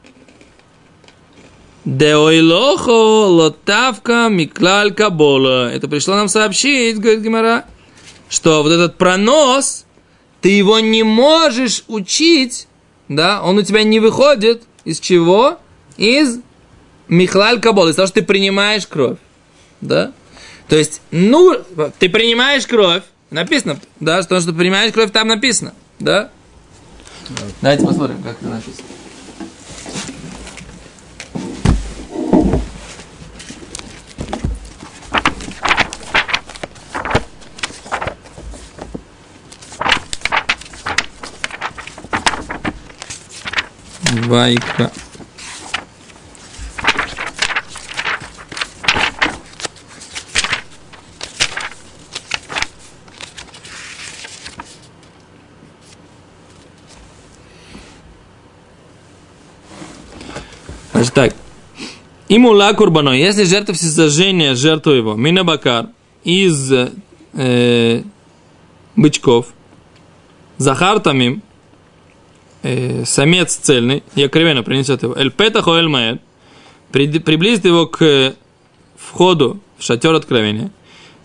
деойлохо 1.84 2.90
лотавка 2.90 4.28
миклаль 4.28 4.92
кабола. 4.92 5.70
Это 5.72 5.88
пришло 5.88 6.14
нам 6.14 6.28
сообщить, 6.28 6.98
говорит 6.98 7.22
Гимара, 7.22 7.64
что 8.28 8.62
вот 8.62 8.72
этот 8.72 8.96
пронос, 8.96 9.84
ты 10.40 10.50
его 10.50 10.80
не 10.80 11.02
можешь 11.02 11.84
учить, 11.88 12.68
да, 13.08 13.42
он 13.42 13.58
у 13.58 13.62
тебя 13.62 13.82
не 13.82 14.00
выходит, 14.00 14.62
из 14.84 15.00
чего? 15.00 15.58
Из 15.96 16.40
Михлаль 17.08 17.60
Кабол, 17.60 17.88
из 17.88 17.96
того, 17.96 18.06
что 18.06 18.20
ты 18.20 18.26
принимаешь 18.26 18.86
кровь. 18.86 19.18
Да? 19.80 20.12
То 20.68 20.76
есть, 20.76 21.02
ну, 21.10 21.56
ты 21.98 22.08
принимаешь 22.08 22.66
кровь, 22.66 23.02
написано, 23.30 23.78
да, 24.00 24.22
что, 24.22 24.40
что 24.40 24.52
принимаешь 24.52 24.92
кровь, 24.92 25.10
там 25.10 25.28
написано, 25.28 25.74
да? 25.98 26.30
Давайте 27.60 27.84
посмотрим, 27.84 28.22
как 28.22 28.36
это 28.40 28.48
написано. 28.48 28.86
Вайка. 44.12 44.92
Значит 60.92 61.14
так. 61.14 61.34
Имула 62.28 62.72
курбано, 62.74 63.10
если 63.10 63.44
жертва 63.44 63.74
всесожжения, 63.74 64.54
жертву 64.54 64.92
его, 64.92 65.14
минабакар, 65.14 65.88
из 66.22 66.70
э, 67.32 68.02
бычков, 68.94 69.46
захартамим, 70.58 71.42
э, 72.62 73.04
самец 73.04 73.54
цельный, 73.56 74.02
и 74.14 74.22
окровенно 74.22 74.62
принесет 74.62 75.02
его, 75.02 75.14
эль 75.16 75.30
петах 75.30 75.68
эль 75.68 75.88
маэль, 75.88 76.20
приблизит 76.90 77.64
его 77.64 77.86
к 77.86 78.34
входу 78.96 79.60
в 79.78 79.82
шатер 79.82 80.14
откровения, 80.14 80.70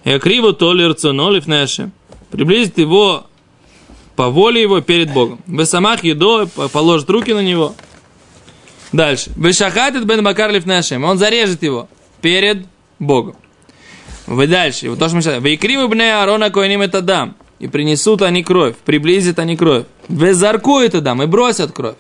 и 0.04 0.12
акриву 0.12 0.54
то 0.54 0.74
лирцуно 0.74 1.30
лифнешем, 1.30 1.92
приблизит 2.32 2.78
его 2.78 3.28
по 4.16 4.30
воле 4.30 4.62
его 4.62 4.82
перед 4.82 5.14
Богом. 5.14 5.40
В 5.46 5.64
самах 5.66 6.04
едо 6.04 6.48
положит 6.48 7.10
руки 7.10 7.34
на 7.34 7.42
него. 7.42 7.76
Дальше. 8.92 9.32
Вышахатит 9.36 10.06
бен 10.06 10.24
бакар 10.24 10.52
лифнешем, 10.52 11.04
он 11.04 11.18
зарежет 11.18 11.62
его 11.62 11.88
перед 12.22 12.66
Богом. 13.00 13.36
Вы 14.26 14.48
дальше. 14.48 14.90
Вот 14.90 15.00
то, 15.00 15.08
что 15.08 15.16
мы 15.16 15.22
сейчас. 15.22 15.42
Вейкриму 15.42 15.88
бне 15.88 16.14
Аарона 16.14 16.50
коиним 16.50 16.82
это 16.82 17.02
дам 17.02 17.36
и 17.60 17.68
принесут 17.68 18.22
они 18.22 18.44
кровь, 18.44 18.76
приблизят 18.86 19.40
они 19.40 19.56
кровь. 19.56 19.86
Везарку 20.10 20.80
это 20.80 21.02
дам, 21.02 21.22
и 21.22 21.26
бросят 21.26 21.72
кровь. 21.72 21.96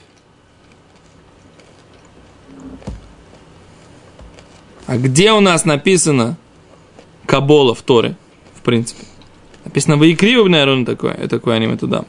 А 4.85 4.97
где 4.97 5.33
у 5.33 5.41
нас 5.41 5.65
написано 5.65 6.37
Кабола 7.25 7.75
в 7.75 7.81
Торе, 7.81 8.15
в 8.55 8.61
принципе? 8.61 9.03
Написано 9.65 9.97
Ваикриву, 9.97 10.47
наверное, 10.47 10.85
такое, 10.85 11.27
такое 11.27 11.59
это 11.73 11.87
дам. 11.87 12.05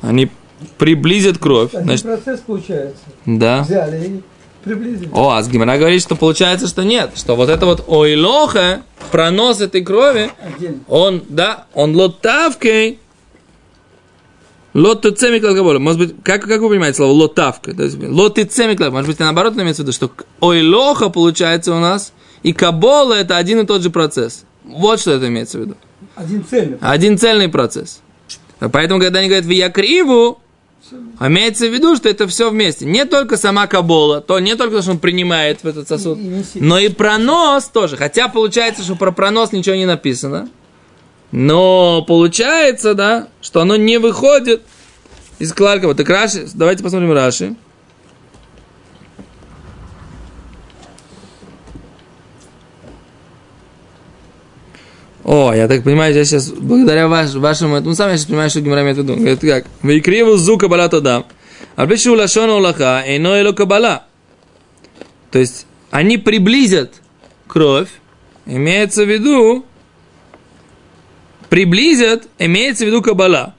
Они 0.00 0.30
приблизят 0.78 1.36
кровь. 1.36 1.74
Один 1.74 1.84
Значит, 1.84 2.04
процесс 2.04 2.40
получается. 2.40 3.02
да. 3.26 3.62
Взяли 3.62 4.06
и 4.06 4.22
приблизить. 4.64 5.10
О, 5.12 5.30
а 5.30 5.42
с 5.42 5.48
Гимара 5.48 5.76
говорит, 5.76 6.00
что 6.00 6.16
получается, 6.16 6.66
что 6.68 6.84
нет. 6.84 7.10
Что 7.16 7.36
вот 7.36 7.50
это 7.50 7.66
вот 7.66 7.84
ойлоха, 7.86 8.82
пронос 9.12 9.60
этой 9.60 9.82
крови, 9.84 10.30
Отдельно. 10.40 10.78
он, 10.88 11.22
да, 11.28 11.66
он 11.74 11.94
лотавкой, 11.94 12.98
лотцемик 14.76 15.44
алкоголя. 15.44 15.78
Может 15.78 15.98
быть, 15.98 16.14
как, 16.22 16.42
как 16.42 16.60
вы 16.60 16.68
понимаете 16.68 16.96
слово 16.96 17.12
лотавка? 17.12 17.74
То 17.74 17.82
есть, 17.84 17.96
лотцемик 18.00 18.78
Может 18.80 19.08
быть, 19.08 19.18
наоборот 19.18 19.54
имеется 19.54 19.82
в 19.82 19.86
виду, 19.86 19.92
что 19.92 20.10
ойлоха 20.40 21.08
получается 21.08 21.74
у 21.74 21.78
нас, 21.78 22.12
и 22.42 22.52
кабола 22.52 23.14
это 23.14 23.36
один 23.36 23.60
и 23.60 23.66
тот 23.66 23.82
же 23.82 23.90
процесс. 23.90 24.44
Вот 24.64 25.00
что 25.00 25.12
это 25.12 25.28
имеется 25.28 25.58
в 25.58 25.60
виду. 25.62 25.74
Один 26.14 26.44
цельный. 26.44 26.78
Один 26.80 27.18
цельный 27.18 27.48
процесс. 27.48 28.00
Поэтому, 28.58 29.00
когда 29.00 29.20
они 29.20 29.28
говорят 29.28 29.46
в 29.46 29.50
якриву, 29.50 30.40
имеется 31.20 31.66
в 31.66 31.72
виду, 31.72 31.96
что 31.96 32.08
это 32.08 32.26
все 32.26 32.50
вместе. 32.50 32.84
Не 32.84 33.04
только 33.04 33.36
сама 33.36 33.66
кабола, 33.66 34.20
то 34.20 34.38
не 34.38 34.54
только 34.54 34.76
то, 34.76 34.82
что 34.82 34.92
он 34.92 34.98
принимает 34.98 35.62
в 35.62 35.66
этот 35.66 35.88
сосуд, 35.88 36.18
И- 36.18 36.58
и 36.58 36.60
но 36.60 36.78
и 36.78 36.88
пронос 36.88 37.64
тоже. 37.64 37.96
Хотя 37.96 38.28
получается, 38.28 38.82
что 38.82 38.96
про 38.96 39.12
пронос 39.12 39.52
ничего 39.52 39.76
не 39.76 39.86
написано. 39.86 40.48
Но 41.32 42.02
получается, 42.02 42.94
да, 42.94 43.28
что 43.40 43.60
оно 43.60 43.76
не 43.76 43.98
выходит 43.98 44.62
из 45.38 45.52
Кларкова. 45.52 45.94
Так 45.94 46.08
Раши, 46.08 46.48
давайте 46.54 46.82
посмотрим 46.82 47.12
Раши. 47.12 47.56
О, 55.24 55.52
я 55.52 55.66
так 55.66 55.82
понимаю, 55.82 56.14
я 56.14 56.24
сейчас, 56.24 56.50
благодаря 56.50 57.08
ваш, 57.08 57.34
вашему 57.34 57.74
этому 57.74 57.96
самому, 57.96 58.12
я 58.12 58.18
сейчас 58.18 58.28
понимаю, 58.28 58.48
что 58.48 58.60
Гимара 58.60 58.82
имеет 58.82 58.96
в 58.96 59.00
виду. 59.02 59.36
Как? 59.40 59.66
Вейкриву 59.82 60.36
зу 60.36 60.56
кабала 60.56 60.88
туда. 60.88 61.24
Альбишу 61.74 62.14
лашона 62.14 62.54
улаха, 62.54 63.02
эйно 63.04 63.34
эло 63.34 63.52
кабала. 63.52 64.04
То 65.32 65.40
есть, 65.40 65.66
они 65.90 66.16
приблизят 66.16 66.94
кровь, 67.48 67.88
имеется 68.46 69.04
в 69.04 69.08
виду, 69.08 69.66
приблизят, 71.48 72.26
имеется 72.38 72.84
в 72.84 72.86
виду 72.88 73.02
кабала. 73.02 73.54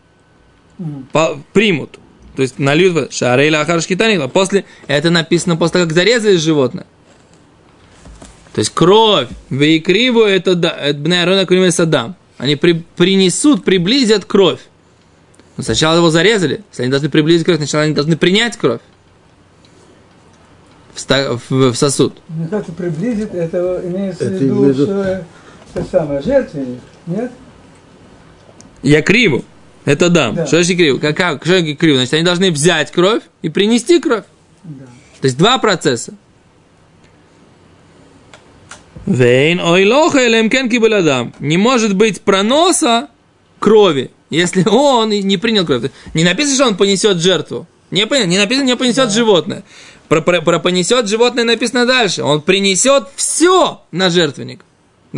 По- 1.12 1.40
примут. 1.54 1.98
То 2.36 2.44
есть, 2.44 2.60
нальют 2.60 3.12
в 3.12 3.14
шарейла 3.14 3.62
ахаршкитанила. 3.62 4.28
После, 4.28 4.66
это 4.88 5.10
написано 5.10 5.58
после 5.58 5.74
того, 5.74 5.86
как 5.86 5.94
зарезали 5.94 6.36
животное. 6.36 6.86
То 8.54 8.60
есть 8.60 8.72
кровь, 8.74 9.28
вейкриву 9.50 10.22
это 10.22 10.56
да, 10.56 10.70
это 10.72 11.46
курим 11.48 11.72
садам. 11.72 12.16
Они 12.38 12.56
при- 12.56 12.84
принесут, 12.96 13.64
приблизят 13.64 14.26
кровь. 14.26 14.60
Но 15.58 15.64
сначала 15.64 15.98
его 15.98 16.10
зарезали. 16.12 16.64
Если 16.72 16.84
они 16.84 16.92
должны 16.92 17.10
приблизить 17.10 17.46
кровь, 17.46 17.58
сначала 17.58 17.84
они 17.84 17.94
должны 17.96 18.16
принять 18.18 18.58
кровь 18.58 18.82
в, 20.94 21.00
ста- 21.00 21.34
в- 21.36 21.72
в 21.72 21.76
сосуд. 21.76 22.14
Мне 22.28 22.48
кажется, 22.48 22.72
приблизит, 22.72 23.34
это 23.34 23.82
имеется 23.84 24.26
в 24.26 24.28
Это 24.28 24.44
виду, 24.44 24.56
имеет 24.64 24.76
в 24.76 24.80
виду- 24.80 24.92
что 24.92 25.26
это 25.76 25.90
самое, 25.92 26.22
жертвенник, 26.22 26.80
нет? 27.08 27.32
Я 28.84 29.02
криву. 29.02 29.44
Это 29.86 30.10
дам. 30.10 30.36
Да. 30.36 30.46
Что 30.46 30.58
значит 30.58 30.78
криву? 30.78 31.00
Как, 31.00 31.16
как, 31.16 31.46
что 31.46 31.60
значит 31.60 31.80
криву? 31.80 31.96
Значит, 31.96 32.14
они 32.14 32.24
должны 32.24 32.52
взять 32.52 32.92
кровь 32.92 33.24
и 33.42 33.50
принести 33.50 34.00
кровь. 34.00 34.26
Да. 34.64 34.86
То 35.22 35.26
есть 35.26 35.38
два 35.38 35.58
процесса. 35.58 36.14
Вейн 39.06 39.62
ойлоха 39.62 40.20
или 40.20 40.50
кен 40.50 40.70
кибеладам. 40.70 41.34
Не 41.40 41.58
может 41.58 41.96
быть 41.96 42.22
проноса 42.22 43.08
крови, 43.60 44.12
если 44.30 44.68
он 44.68 45.10
не 45.10 45.38
принял 45.38 45.66
кровь. 45.66 45.90
Не 46.14 46.26
написано, 46.26 46.56
что 46.56 46.68
он 46.68 46.78
понесет 46.78 47.20
жертву. 47.20 47.66
Не, 47.90 48.06
не 48.26 48.38
написано, 48.38 48.66
не 48.66 48.76
понесет 48.76 49.12
животное. 49.12 49.64
Про, 50.10 50.22
про, 50.22 50.42
про 50.42 50.60
понесет 50.60 51.08
животное 51.08 51.46
написано 51.46 51.86
дальше. 51.86 52.24
Он 52.24 52.42
принесет 52.42 53.08
все 53.16 53.82
на 53.92 54.10
жертвенник. 54.10 54.62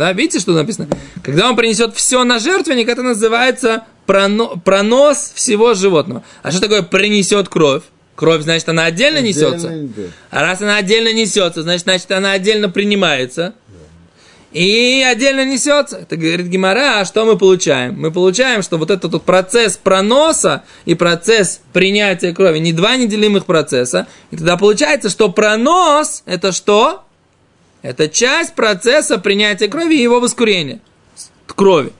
Да, 0.00 0.14
видите, 0.14 0.40
что 0.40 0.52
написано? 0.52 0.88
Когда 1.22 1.46
он 1.46 1.56
принесет 1.56 1.94
все 1.94 2.24
на 2.24 2.38
жертвенник, 2.38 2.88
это 2.88 3.02
называется 3.02 3.84
проно- 4.06 4.58
пронос 4.58 5.30
всего 5.34 5.74
животного. 5.74 6.22
А 6.42 6.50
что 6.50 6.62
такое 6.62 6.80
принесет 6.80 7.50
кровь? 7.50 7.82
Кровь, 8.14 8.40
значит, 8.40 8.66
она 8.70 8.86
отдельно 8.86 9.18
несется. 9.20 9.68
А 10.30 10.40
раз 10.40 10.62
она 10.62 10.78
отдельно 10.78 11.12
несется, 11.12 11.60
значит, 11.60 11.82
значит, 11.82 12.10
она 12.12 12.32
отдельно 12.32 12.70
принимается. 12.70 13.52
И 14.52 15.06
отдельно 15.06 15.44
несется. 15.44 15.98
Это 15.98 16.16
говорит 16.16 16.46
Гимара, 16.46 17.00
а 17.00 17.04
что 17.04 17.26
мы 17.26 17.36
получаем? 17.36 18.00
Мы 18.00 18.10
получаем, 18.10 18.62
что 18.62 18.78
вот 18.78 18.90
этот 18.90 19.12
вот 19.12 19.24
процесс 19.24 19.76
проноса 19.76 20.62
и 20.86 20.94
процесс 20.94 21.60
принятия 21.74 22.32
крови 22.32 22.58
не 22.58 22.72
два 22.72 22.96
неделимых 22.96 23.44
процесса. 23.44 24.06
И 24.30 24.36
тогда 24.38 24.56
получается, 24.56 25.10
что 25.10 25.28
пронос 25.28 26.22
это 26.24 26.52
что? 26.52 27.04
Это 27.82 28.08
часть 28.08 28.54
процесса 28.54 29.18
принятия 29.18 29.68
крови 29.68 29.98
и 29.98 30.02
его 30.02 30.20
воскурения. 30.20 30.80
Крови. 31.46 31.92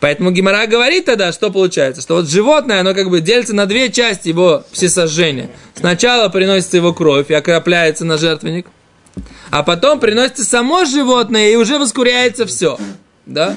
Поэтому 0.00 0.32
Гимара 0.32 0.66
говорит 0.66 1.04
тогда, 1.04 1.32
что 1.32 1.50
получается, 1.50 2.02
что 2.02 2.14
вот 2.14 2.28
животное, 2.28 2.80
оно 2.80 2.94
как 2.94 3.08
бы 3.08 3.20
делится 3.20 3.54
на 3.54 3.66
две 3.66 3.90
части 3.90 4.28
его 4.28 4.64
всесожжения. 4.72 5.50
Сначала 5.74 6.28
приносится 6.28 6.78
его 6.78 6.92
кровь 6.92 7.30
и 7.30 7.34
окропляется 7.34 8.04
на 8.04 8.18
жертвенник, 8.18 8.66
а 9.50 9.62
потом 9.62 10.00
приносится 10.00 10.44
само 10.44 10.86
животное 10.86 11.50
и 11.50 11.56
уже 11.56 11.78
воскуряется 11.78 12.46
все. 12.46 12.78
Да? 13.26 13.56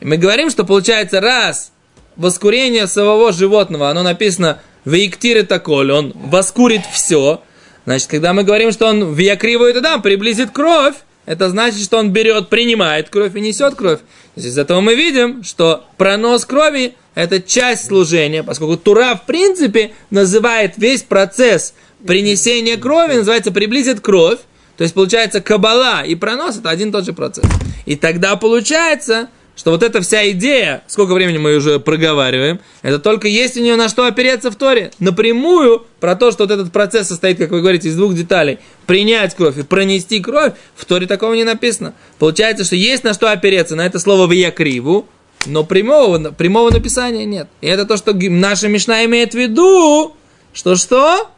И 0.00 0.06
мы 0.06 0.16
говорим, 0.16 0.50
что 0.50 0.64
получается 0.64 1.20
раз 1.20 1.70
воскурение 2.16 2.86
самого 2.86 3.32
животного, 3.32 3.90
оно 3.90 4.02
написано 4.02 4.60
в 4.84 4.94
Иктире 4.94 5.42
таколь, 5.42 5.92
он 5.92 6.12
воскурит 6.14 6.82
все. 6.92 7.42
Значит, 7.86 8.08
когда 8.08 8.32
мы 8.32 8.42
говорим, 8.42 8.72
что 8.72 8.86
он 8.86 9.14
в 9.14 9.18
Якриву 9.18 9.64
это 9.64 9.80
дам, 9.80 10.02
приблизит 10.02 10.50
кровь, 10.50 10.96
это 11.24 11.48
значит, 11.48 11.82
что 11.82 11.98
он 11.98 12.10
берет, 12.10 12.48
принимает 12.48 13.08
кровь 13.08 13.34
и 13.36 13.40
несет 13.40 13.76
кровь. 13.76 14.00
Из 14.34 14.58
этого 14.58 14.80
мы 14.80 14.96
видим, 14.96 15.44
что 15.44 15.84
пронос 15.96 16.44
крови– 16.44 16.94
это 17.14 17.40
часть 17.40 17.86
служения, 17.86 18.42
поскольку 18.42 18.76
Тура, 18.76 19.14
в 19.14 19.24
принципе, 19.24 19.92
называет 20.10 20.74
весь 20.76 21.04
процесс 21.04 21.74
принесения 22.04 22.76
крови, 22.76 23.14
называется 23.14 23.52
приблизит 23.52 24.00
кровь, 24.00 24.40
то 24.76 24.82
есть 24.82 24.92
получается 24.92 25.40
кабала 25.40 26.02
и 26.02 26.16
пронос– 26.16 26.58
это 26.58 26.70
один 26.70 26.88
и 26.88 26.92
тот 26.92 27.04
же 27.04 27.12
процесс. 27.12 27.46
И 27.86 27.94
тогда 27.94 28.34
получается, 28.34 29.28
что 29.56 29.70
вот 29.70 29.82
эта 29.82 30.02
вся 30.02 30.30
идея, 30.30 30.82
сколько 30.86 31.14
времени 31.14 31.38
мы 31.38 31.56
уже 31.56 31.80
проговариваем, 31.80 32.60
это 32.82 32.98
только 32.98 33.26
есть 33.26 33.56
у 33.56 33.60
нее 33.60 33.76
на 33.76 33.88
что 33.88 34.06
опереться 34.06 34.50
в 34.50 34.56
Торе. 34.56 34.92
Напрямую 34.98 35.86
про 35.98 36.14
то, 36.14 36.30
что 36.30 36.44
вот 36.44 36.52
этот 36.52 36.70
процесс 36.72 37.08
состоит, 37.08 37.38
как 37.38 37.50
вы 37.50 37.60
говорите, 37.60 37.88
из 37.88 37.96
двух 37.96 38.14
деталей. 38.14 38.58
Принять 38.86 39.34
кровь 39.34 39.56
и 39.58 39.62
пронести 39.62 40.20
кровь, 40.20 40.52
в 40.76 40.84
Торе 40.84 41.06
такого 41.06 41.32
не 41.32 41.44
написано. 41.44 41.94
Получается, 42.18 42.64
что 42.64 42.76
есть 42.76 43.02
на 43.02 43.14
что 43.14 43.32
опереться, 43.32 43.76
на 43.76 43.86
это 43.86 43.98
слово 43.98 44.26
в 44.26 44.30
якриву, 44.30 45.08
но 45.46 45.64
прямого, 45.64 46.32
прямого 46.32 46.70
написания 46.70 47.24
нет. 47.24 47.48
И 47.62 47.66
это 47.66 47.86
то, 47.86 47.96
что 47.96 48.12
наша 48.14 48.68
Мишна 48.68 49.06
имеет 49.06 49.32
в 49.32 49.38
виду, 49.38 50.14
что 50.52 50.76
что? 50.76 51.30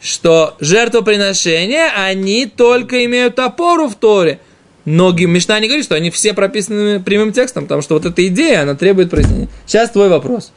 Что 0.00 0.54
жертвоприношения, 0.60 1.90
они 1.96 2.46
только 2.46 3.04
имеют 3.06 3.38
опору 3.40 3.88
в 3.88 3.96
Торе. 3.96 4.38
Но 4.84 5.12
Ги- 5.12 5.26
Мишна 5.26 5.58
не 5.60 5.66
говорит, 5.66 5.84
что 5.84 5.94
они 5.94 6.10
все 6.10 6.34
прописаны 6.34 7.00
прямым 7.00 7.32
текстом, 7.32 7.64
потому 7.64 7.82
что 7.82 7.94
вот 7.94 8.04
эта 8.04 8.26
идея, 8.26 8.62
она 8.62 8.74
требует 8.74 9.10
прояснения. 9.10 9.48
Сейчас 9.66 9.90
твой 9.90 10.08
вопрос. 10.08 10.52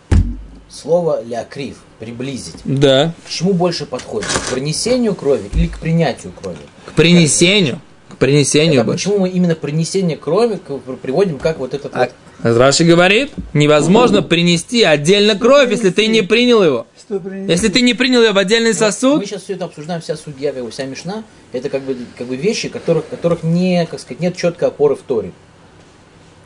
Слово 0.69 1.23
лякрив, 1.23 1.77
приблизить. 1.99 2.55
Да. 2.65 3.13
К 3.25 3.29
чему 3.29 3.53
больше 3.53 3.85
подходит? 3.85 4.27
К 4.29 4.53
принесению 4.53 5.15
крови 5.15 5.49
или 5.53 5.67
к 5.67 5.79
принятию 5.79 6.33
крови? 6.33 6.57
К 6.85 6.91
принесению. 6.91 7.79
К 8.09 8.17
принесению 8.17 8.81
Это 8.81 8.91
почему 8.91 9.19
мы 9.19 9.29
именно 9.29 9.55
принесение 9.55 10.17
крови 10.17 10.59
приводим 11.01 11.39
как 11.39 11.59
вот 11.59 11.73
этот 11.73 11.95
вот... 11.95 12.09
А 12.43 12.53
Раши 12.57 12.83
говорит, 12.83 13.31
невозможно 13.53 14.21
принести 14.21 14.83
отдельно 14.83 15.35
кровь, 15.35 15.71
если 15.71 15.89
ты 15.89 16.07
не 16.07 16.21
принял 16.21 16.63
его. 16.63 16.85
Что? 17.07 17.21
Если 17.47 17.69
ты 17.69 17.81
не 17.81 17.93
принял 17.93 18.21
ее 18.21 18.33
в 18.33 18.37
отдельный 18.37 18.71
Мы 18.71 18.73
сосуд, 18.73 19.25
сейчас 19.25 19.43
все 19.43 19.53
это 19.53 19.65
обсуждаем, 19.65 20.01
вся 20.01 20.17
судья, 20.17 20.53
вся 20.69 20.85
мишна, 20.85 21.23
это 21.53 21.69
как 21.69 21.83
бы, 21.83 21.95
как 22.17 22.27
бы 22.27 22.35
вещи, 22.35 22.67
которых, 22.67 23.07
которых 23.07 23.43
не, 23.43 23.85
как 23.89 23.99
сказать, 23.99 24.19
нет 24.19 24.35
четкой 24.35 24.67
опоры 24.67 24.95
в 24.95 25.01
Торе. 25.01 25.31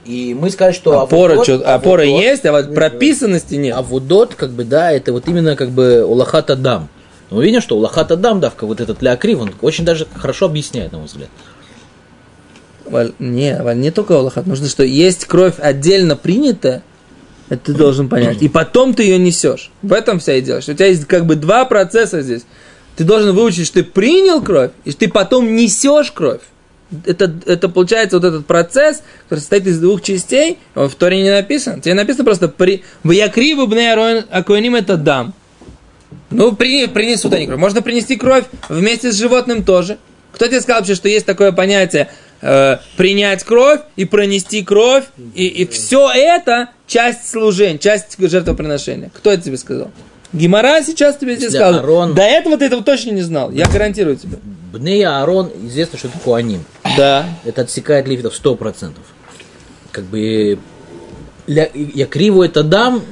И 0.05 0.35
мы 0.39 0.49
сказали, 0.49 0.73
что 0.73 0.99
опора, 0.99 1.33
авудот- 1.33 1.45
чё- 1.45 1.63
опора 1.65 2.03
авудот- 2.03 2.21
есть, 2.21 2.45
а 2.45 2.51
вот 2.51 2.73
прописанности 2.75 3.55
нет. 3.55 3.75
Авудот, 3.75 4.35
как 4.35 4.51
бы, 4.51 4.63
да, 4.63 4.91
это 4.91 5.13
вот 5.13 5.27
именно 5.27 5.55
как 5.55 5.69
бы 5.69 6.03
улахат 6.03 6.49
адам. 6.49 6.89
Но 7.29 7.37
мы 7.37 7.45
видим, 7.45 7.61
что 7.61 7.77
улахат 7.77 8.11
адам, 8.11 8.39
давка, 8.39 8.65
вот 8.65 8.81
этот 8.81 9.01
леокрив, 9.01 9.39
он 9.39 9.53
очень 9.61 9.85
даже 9.85 10.05
хорошо 10.15 10.45
объясняет, 10.47 10.91
на 10.91 10.99
мой 10.99 11.07
взгляд. 11.07 11.29
Валь, 12.85 13.13
не, 13.19 13.61
Валь, 13.61 13.79
не 13.79 13.89
только 13.91 14.15
Аллахат. 14.17 14.45
Нужно, 14.47 14.67
что 14.67 14.83
есть 14.83 15.25
кровь 15.25 15.55
отдельно 15.59 16.15
принятая, 16.17 16.83
это 17.51 17.65
ты 17.65 17.73
должен 17.73 18.07
понять. 18.07 18.41
И 18.41 18.47
потом 18.47 18.93
ты 18.93 19.03
ее 19.03 19.19
несешь. 19.19 19.71
В 19.81 19.91
этом 19.91 20.19
вся 20.19 20.39
идея. 20.39 20.61
Что 20.61 20.71
у 20.71 20.75
тебя 20.75 20.85
есть 20.85 21.05
как 21.05 21.25
бы 21.25 21.35
два 21.35 21.65
процесса 21.65 22.21
здесь. 22.21 22.43
Ты 22.95 23.03
должен 23.03 23.35
выучить, 23.35 23.67
что 23.67 23.83
ты 23.83 23.83
принял 23.83 24.41
кровь, 24.41 24.71
и 24.85 24.91
что 24.91 25.01
ты 25.01 25.09
потом 25.09 25.53
несешь 25.53 26.13
кровь. 26.13 26.39
Это, 27.05 27.33
это 27.45 27.67
получается 27.67 28.19
вот 28.19 28.25
этот 28.25 28.45
процесс, 28.45 29.03
который 29.23 29.39
состоит 29.39 29.67
из 29.67 29.79
двух 29.79 30.01
частей, 30.01 30.59
он 30.75 30.87
в 30.87 30.95
Торе 30.95 31.21
не 31.21 31.29
написан. 31.29 31.81
Тебе 31.81 31.93
написано 31.93 32.23
просто 32.23 32.47
при... 32.47 32.85
В 33.03 33.11
Якриву 33.11 33.67
бне 33.67 33.91
Акуаним 33.91 34.75
это 34.75 34.95
дам. 34.95 35.33
Ну, 36.29 36.55
при, 36.55 36.87
принесут 36.87 37.33
они 37.33 37.47
кровь. 37.47 37.59
Можно 37.59 37.81
принести 37.81 38.15
кровь 38.15 38.45
вместе 38.69 39.11
с 39.11 39.17
животным 39.17 39.65
тоже. 39.65 39.97
Кто 40.31 40.47
тебе 40.47 40.61
сказал 40.61 40.79
вообще, 40.79 40.95
что 40.95 41.09
есть 41.09 41.25
такое 41.25 41.51
понятие 41.51 42.09
э, 42.41 42.77
принять 42.97 43.43
кровь 43.43 43.81
и 43.95 44.05
пронести 44.05 44.63
кровь, 44.63 45.05
и, 45.35 45.45
и 45.47 45.65
все 45.67 46.09
это 46.13 46.69
часть 46.87 47.29
служения, 47.29 47.77
часть 47.79 48.17
жертвоприношения? 48.19 49.11
Кто 49.13 49.31
это 49.31 49.43
тебе 49.43 49.57
сказал? 49.57 49.91
Гимара 50.33 50.81
сейчас 50.81 51.17
тебе 51.17 51.35
здесь 51.35 51.49
сказал. 51.49 51.83
Аарон- 51.83 52.13
До 52.13 52.21
этого 52.21 52.57
ты 52.57 52.65
этого 52.65 52.83
точно 52.83 53.11
не 53.11 53.21
знал. 53.21 53.51
Я 53.51 53.67
гарантирую 53.67 54.15
тебе. 54.15 54.37
Бней 54.71 55.05
Аарон, 55.05 55.51
известно, 55.63 55.99
что 55.99 56.07
это 56.07 56.19
Куаним. 56.19 56.63
Да. 56.95 57.25
Это 57.43 57.61
отсекает 57.61 58.07
левитов 58.07 58.33
100%. 58.41 58.93
Как 59.91 60.05
бы 60.05 60.57
я 61.47 62.05
криво 62.05 62.45
это 62.45 62.63
дам, 62.63 63.03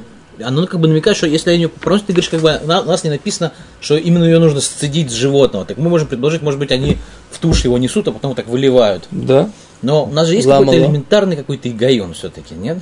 оно 0.43 0.65
как 0.67 0.79
бы 0.79 0.87
намекает, 0.87 1.17
что 1.17 1.27
если 1.27 1.51
они 1.51 1.67
просто 1.67 2.07
ты 2.07 2.13
говоришь, 2.13 2.29
как 2.29 2.41
бы 2.41 2.59
на- 2.65 2.81
у 2.81 2.85
нас 2.85 3.03
не 3.03 3.09
написано, 3.09 3.51
что 3.81 3.95
именно 3.97 4.23
ее 4.23 4.39
нужно 4.39 4.61
сцедить 4.61 5.11
с 5.11 5.13
животного. 5.13 5.65
Так 5.65 5.77
мы 5.77 5.89
можем 5.89 6.07
предположить, 6.07 6.41
может 6.41 6.59
быть, 6.59 6.71
они 6.71 6.97
в 7.31 7.39
тушь 7.39 7.63
его 7.65 7.77
несут, 7.77 8.07
а 8.07 8.11
потом 8.11 8.35
так 8.35 8.47
выливают. 8.47 9.05
Да. 9.11 9.49
Но 9.81 10.05
у 10.05 10.11
нас 10.11 10.27
же 10.27 10.35
есть 10.35 10.47
какой-то 10.47 10.71
элементарный 10.77 11.35
какой-то 11.35 11.69
игайон 11.69 12.13
все-таки, 12.13 12.53
нет? 12.55 12.77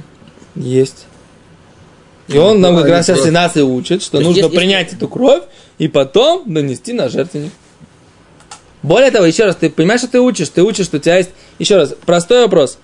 Есть. 0.56 1.06
И 2.28 2.38
он 2.38 2.60
нам 2.60 2.76
как 2.76 2.88
раз 2.88 3.06
сейчас 3.06 3.26
и 3.26 3.32
нас 3.32 3.56
и 3.56 3.62
учит, 3.62 4.02
что 4.02 4.14
То 4.14 4.18
есть 4.18 4.28
нужно 4.30 4.42
если- 4.46 4.56
принять 4.58 4.94
эту 4.94 5.08
кровь 5.08 5.44
и 5.78 5.88
потом 5.88 6.44
нанести 6.46 6.92
на 6.94 7.08
жертвенник. 7.10 7.52
Более 8.84 9.12
того, 9.12 9.26
еще 9.26 9.46
раз, 9.46 9.56
ты 9.56 9.70
понимаешь, 9.70 10.02
что 10.02 10.10
ты 10.12 10.20
учишь? 10.22 10.50
Ты 10.50 10.62
учишь, 10.64 10.86
что 10.86 10.98
у 10.98 11.00
тебя 11.00 11.18
есть... 11.18 11.32
Еще 11.60 11.76
раз, 11.78 11.94
простой 12.06 12.42
вопрос. 12.44 12.78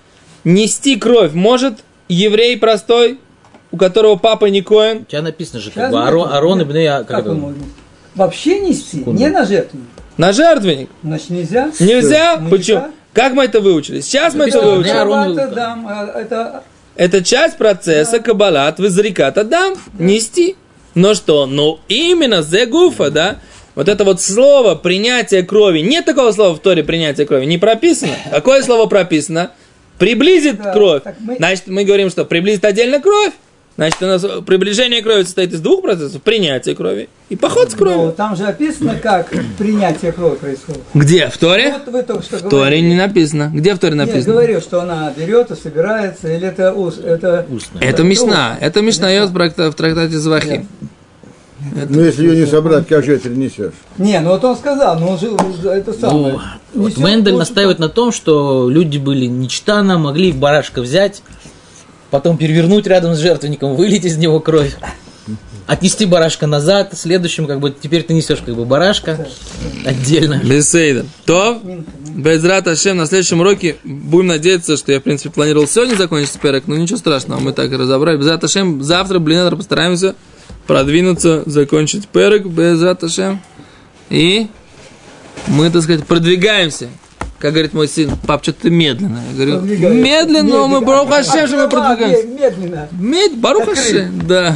Нести 0.44 0.96
кровь 0.96 1.32
может 1.32 1.74
еврей 2.08 2.56
простой, 2.58 3.18
у 3.74 3.76
которого 3.76 4.14
папа 4.14 4.46
не 4.46 4.62
коин? 4.62 4.98
У 5.02 5.04
тебя 5.04 5.20
написано 5.22 5.58
же, 5.60 5.72
как 5.72 5.90
бы 5.90 6.00
Арон, 6.00 6.32
Арон 6.32 6.60
и 6.60 6.84
А- 6.84 6.98
как 6.98 7.08
Как 7.08 7.20
это? 7.22 7.30
он? 7.32 7.56
Вообще 8.14 8.60
нести, 8.60 8.98
Секунду. 8.98 9.20
не 9.20 9.28
на 9.28 9.44
жертвенник. 9.44 9.88
На 10.16 10.32
жертвенник. 10.32 10.88
Значит, 11.02 11.30
нельзя. 11.30 11.70
Нельзя? 11.80 12.36
Нельзя. 12.36 12.42
Почему? 12.50 12.84
Как 13.12 13.32
мы 13.32 13.44
это 13.44 13.60
выучили? 13.60 14.00
Сейчас 14.00 14.34
мы 14.34 14.44
это 14.44 14.60
выучили. 14.62 14.82
«Бней 14.92 14.92
Аарон 15.00 15.24
Шаббат 15.34 15.52
и- 15.52 15.54
дам, 15.56 15.86
а 15.88 16.06
это 16.20 16.62
Это 16.94 17.24
часть 17.24 17.56
процесса 17.58 18.20
каббалат 18.20 18.78
визрикат 18.78 19.36
адам, 19.38 19.74
нести. 19.98 20.54
Но 20.94 21.14
что? 21.14 21.46
Ну, 21.46 21.80
именно 21.88 22.42
зегуфа, 22.42 23.10
да? 23.10 23.38
Вот 23.74 23.88
это 23.88 24.04
вот 24.04 24.20
слово 24.20 24.76
принятие 24.76 25.42
крови. 25.42 25.80
Нет 25.80 26.04
такого 26.04 26.30
слова 26.30 26.54
в 26.54 26.60
Торе 26.60 26.84
принятие 26.84 27.26
крови. 27.26 27.46
Не 27.46 27.58
прописано. 27.58 28.12
Какое 28.30 28.62
слово 28.62 28.86
прописано? 28.86 29.50
Приблизит 29.98 30.62
Да, 30.62 30.72
кровь. 30.72 31.02
мы- 31.18 31.36
Значит, 31.38 31.66
мы 31.66 31.82
говорим, 31.84 32.10
что 32.10 32.24
приблизит 32.24 32.64
отдельно 32.64 33.00
кровь. 33.00 33.32
Значит, 33.76 34.00
у 34.02 34.06
нас 34.06 34.24
приближение 34.46 35.02
крови 35.02 35.24
состоит 35.24 35.52
из 35.52 35.60
двух 35.60 35.82
процессов. 35.82 36.22
Принятие 36.22 36.76
крови 36.76 37.08
и 37.28 37.34
поход 37.34 37.70
с 37.70 37.72
Ну, 37.72 37.78
кровью. 37.78 38.12
там 38.12 38.36
же 38.36 38.44
описано, 38.44 38.94
как 39.02 39.32
принятие 39.58 40.12
крови 40.12 40.36
происходит. 40.36 40.82
Где? 40.94 41.26
В 41.28 41.36
Торе? 41.38 41.72
Вот 41.84 41.92
вы 41.92 42.02
только 42.04 42.22
что 42.22 42.36
В 42.36 42.42
Торе 42.42 42.50
говорили. 42.50 42.86
не 42.86 42.94
написано. 42.94 43.50
Где 43.52 43.74
в 43.74 43.78
Торе 43.80 43.96
написано? 43.96 44.32
говорил, 44.34 44.60
что 44.60 44.80
она 44.82 45.12
берет 45.16 45.50
и 45.50 45.56
собирается, 45.56 46.32
или 46.32 46.46
это 46.46 46.72
ус, 46.72 46.98
это 46.98 47.46
Устно. 47.50 47.78
Это 47.80 48.04
Мишна. 48.04 48.56
Это 48.60 48.80
Мишна 48.80 49.10
Йос 49.10 49.30
в 49.30 49.72
трактате 49.72 50.18
Звахи. 50.18 50.66
Ну, 51.88 52.00
если 52.02 52.26
ее 52.28 52.36
не 52.44 52.46
собрать, 52.46 52.86
как 52.86 53.04
же 53.04 53.14
это 53.16 53.28
несешь? 53.30 53.72
Не, 53.96 54.20
ну 54.20 54.30
вот 54.30 54.44
он 54.44 54.54
сказал, 54.56 54.98
но 55.00 55.12
он 55.12 55.18
же 55.18 55.34
это 55.68 55.92
самое. 55.94 56.38
Ну, 56.74 56.82
вот 56.82 56.98
Мендель 56.98 57.34
настаивает 57.36 57.78
на 57.78 57.88
том, 57.88 58.12
что 58.12 58.68
люди 58.68 58.98
были 58.98 59.26
нечтано, 59.26 59.98
могли 59.98 60.32
барашка 60.32 60.82
взять, 60.82 61.22
потом 62.14 62.38
перевернуть 62.38 62.86
рядом 62.86 63.16
с 63.16 63.18
жертвенником, 63.18 63.74
вылить 63.74 64.04
из 64.04 64.16
него 64.18 64.38
кровь, 64.38 64.76
отнести 65.66 66.06
барашка 66.06 66.46
назад, 66.46 66.92
следующим, 66.96 67.48
как 67.48 67.58
бы, 67.58 67.72
теперь 67.72 68.04
ты 68.04 68.14
несешь 68.14 68.38
как 68.38 68.54
бы 68.54 68.64
барашка 68.64 69.26
отдельно. 69.84 70.40
Бесейда. 70.44 71.06
То, 71.24 71.60
Безрат 72.14 72.68
Ашем, 72.68 72.98
на 72.98 73.06
следующем 73.06 73.40
уроке 73.40 73.78
будем 73.82 74.28
надеяться, 74.28 74.76
что 74.76 74.92
я, 74.92 75.00
в 75.00 75.02
принципе, 75.02 75.30
планировал 75.30 75.66
сегодня 75.66 75.96
закончить 75.96 76.34
спирок, 76.34 76.68
но 76.68 76.76
ничего 76.76 76.98
страшного, 76.98 77.40
мы 77.40 77.52
так 77.52 77.72
и 77.72 77.74
разобрали. 77.74 78.16
Безрат 78.16 78.44
Ашем, 78.44 78.80
завтра, 78.80 79.18
блин, 79.18 79.50
постараемся 79.56 80.14
продвинуться, 80.68 81.42
закончить 81.46 82.06
перек, 82.06 82.46
Безрат 82.46 83.02
Ашем. 83.02 83.42
И 84.08 84.46
мы, 85.48 85.68
так 85.68 85.82
сказать, 85.82 86.06
продвигаемся. 86.06 86.90
Как 87.44 87.52
говорит 87.52 87.74
мой 87.74 87.88
сын, 87.88 88.10
пап, 88.26 88.42
что 88.42 88.54
ты 88.54 88.70
медленно. 88.70 89.20
Я 89.28 89.34
говорю, 89.34 89.58
Продвигаемся. 89.58 90.02
медленно, 90.02 90.42
но 90.44 90.66
мы, 90.66 90.80
Медленно. 90.80 90.86
Барух 90.86 91.12
Ашем, 91.12 91.46
что 91.46 91.56
мы 91.56 91.62
А, 91.64 91.68
продвигаемся. 91.68 92.26
Медленно. 92.26 92.88
Мед, 92.92 93.36
Барух 93.36 93.64
Как 93.66 93.74
Ашем, 93.76 94.26
да. 94.26 94.54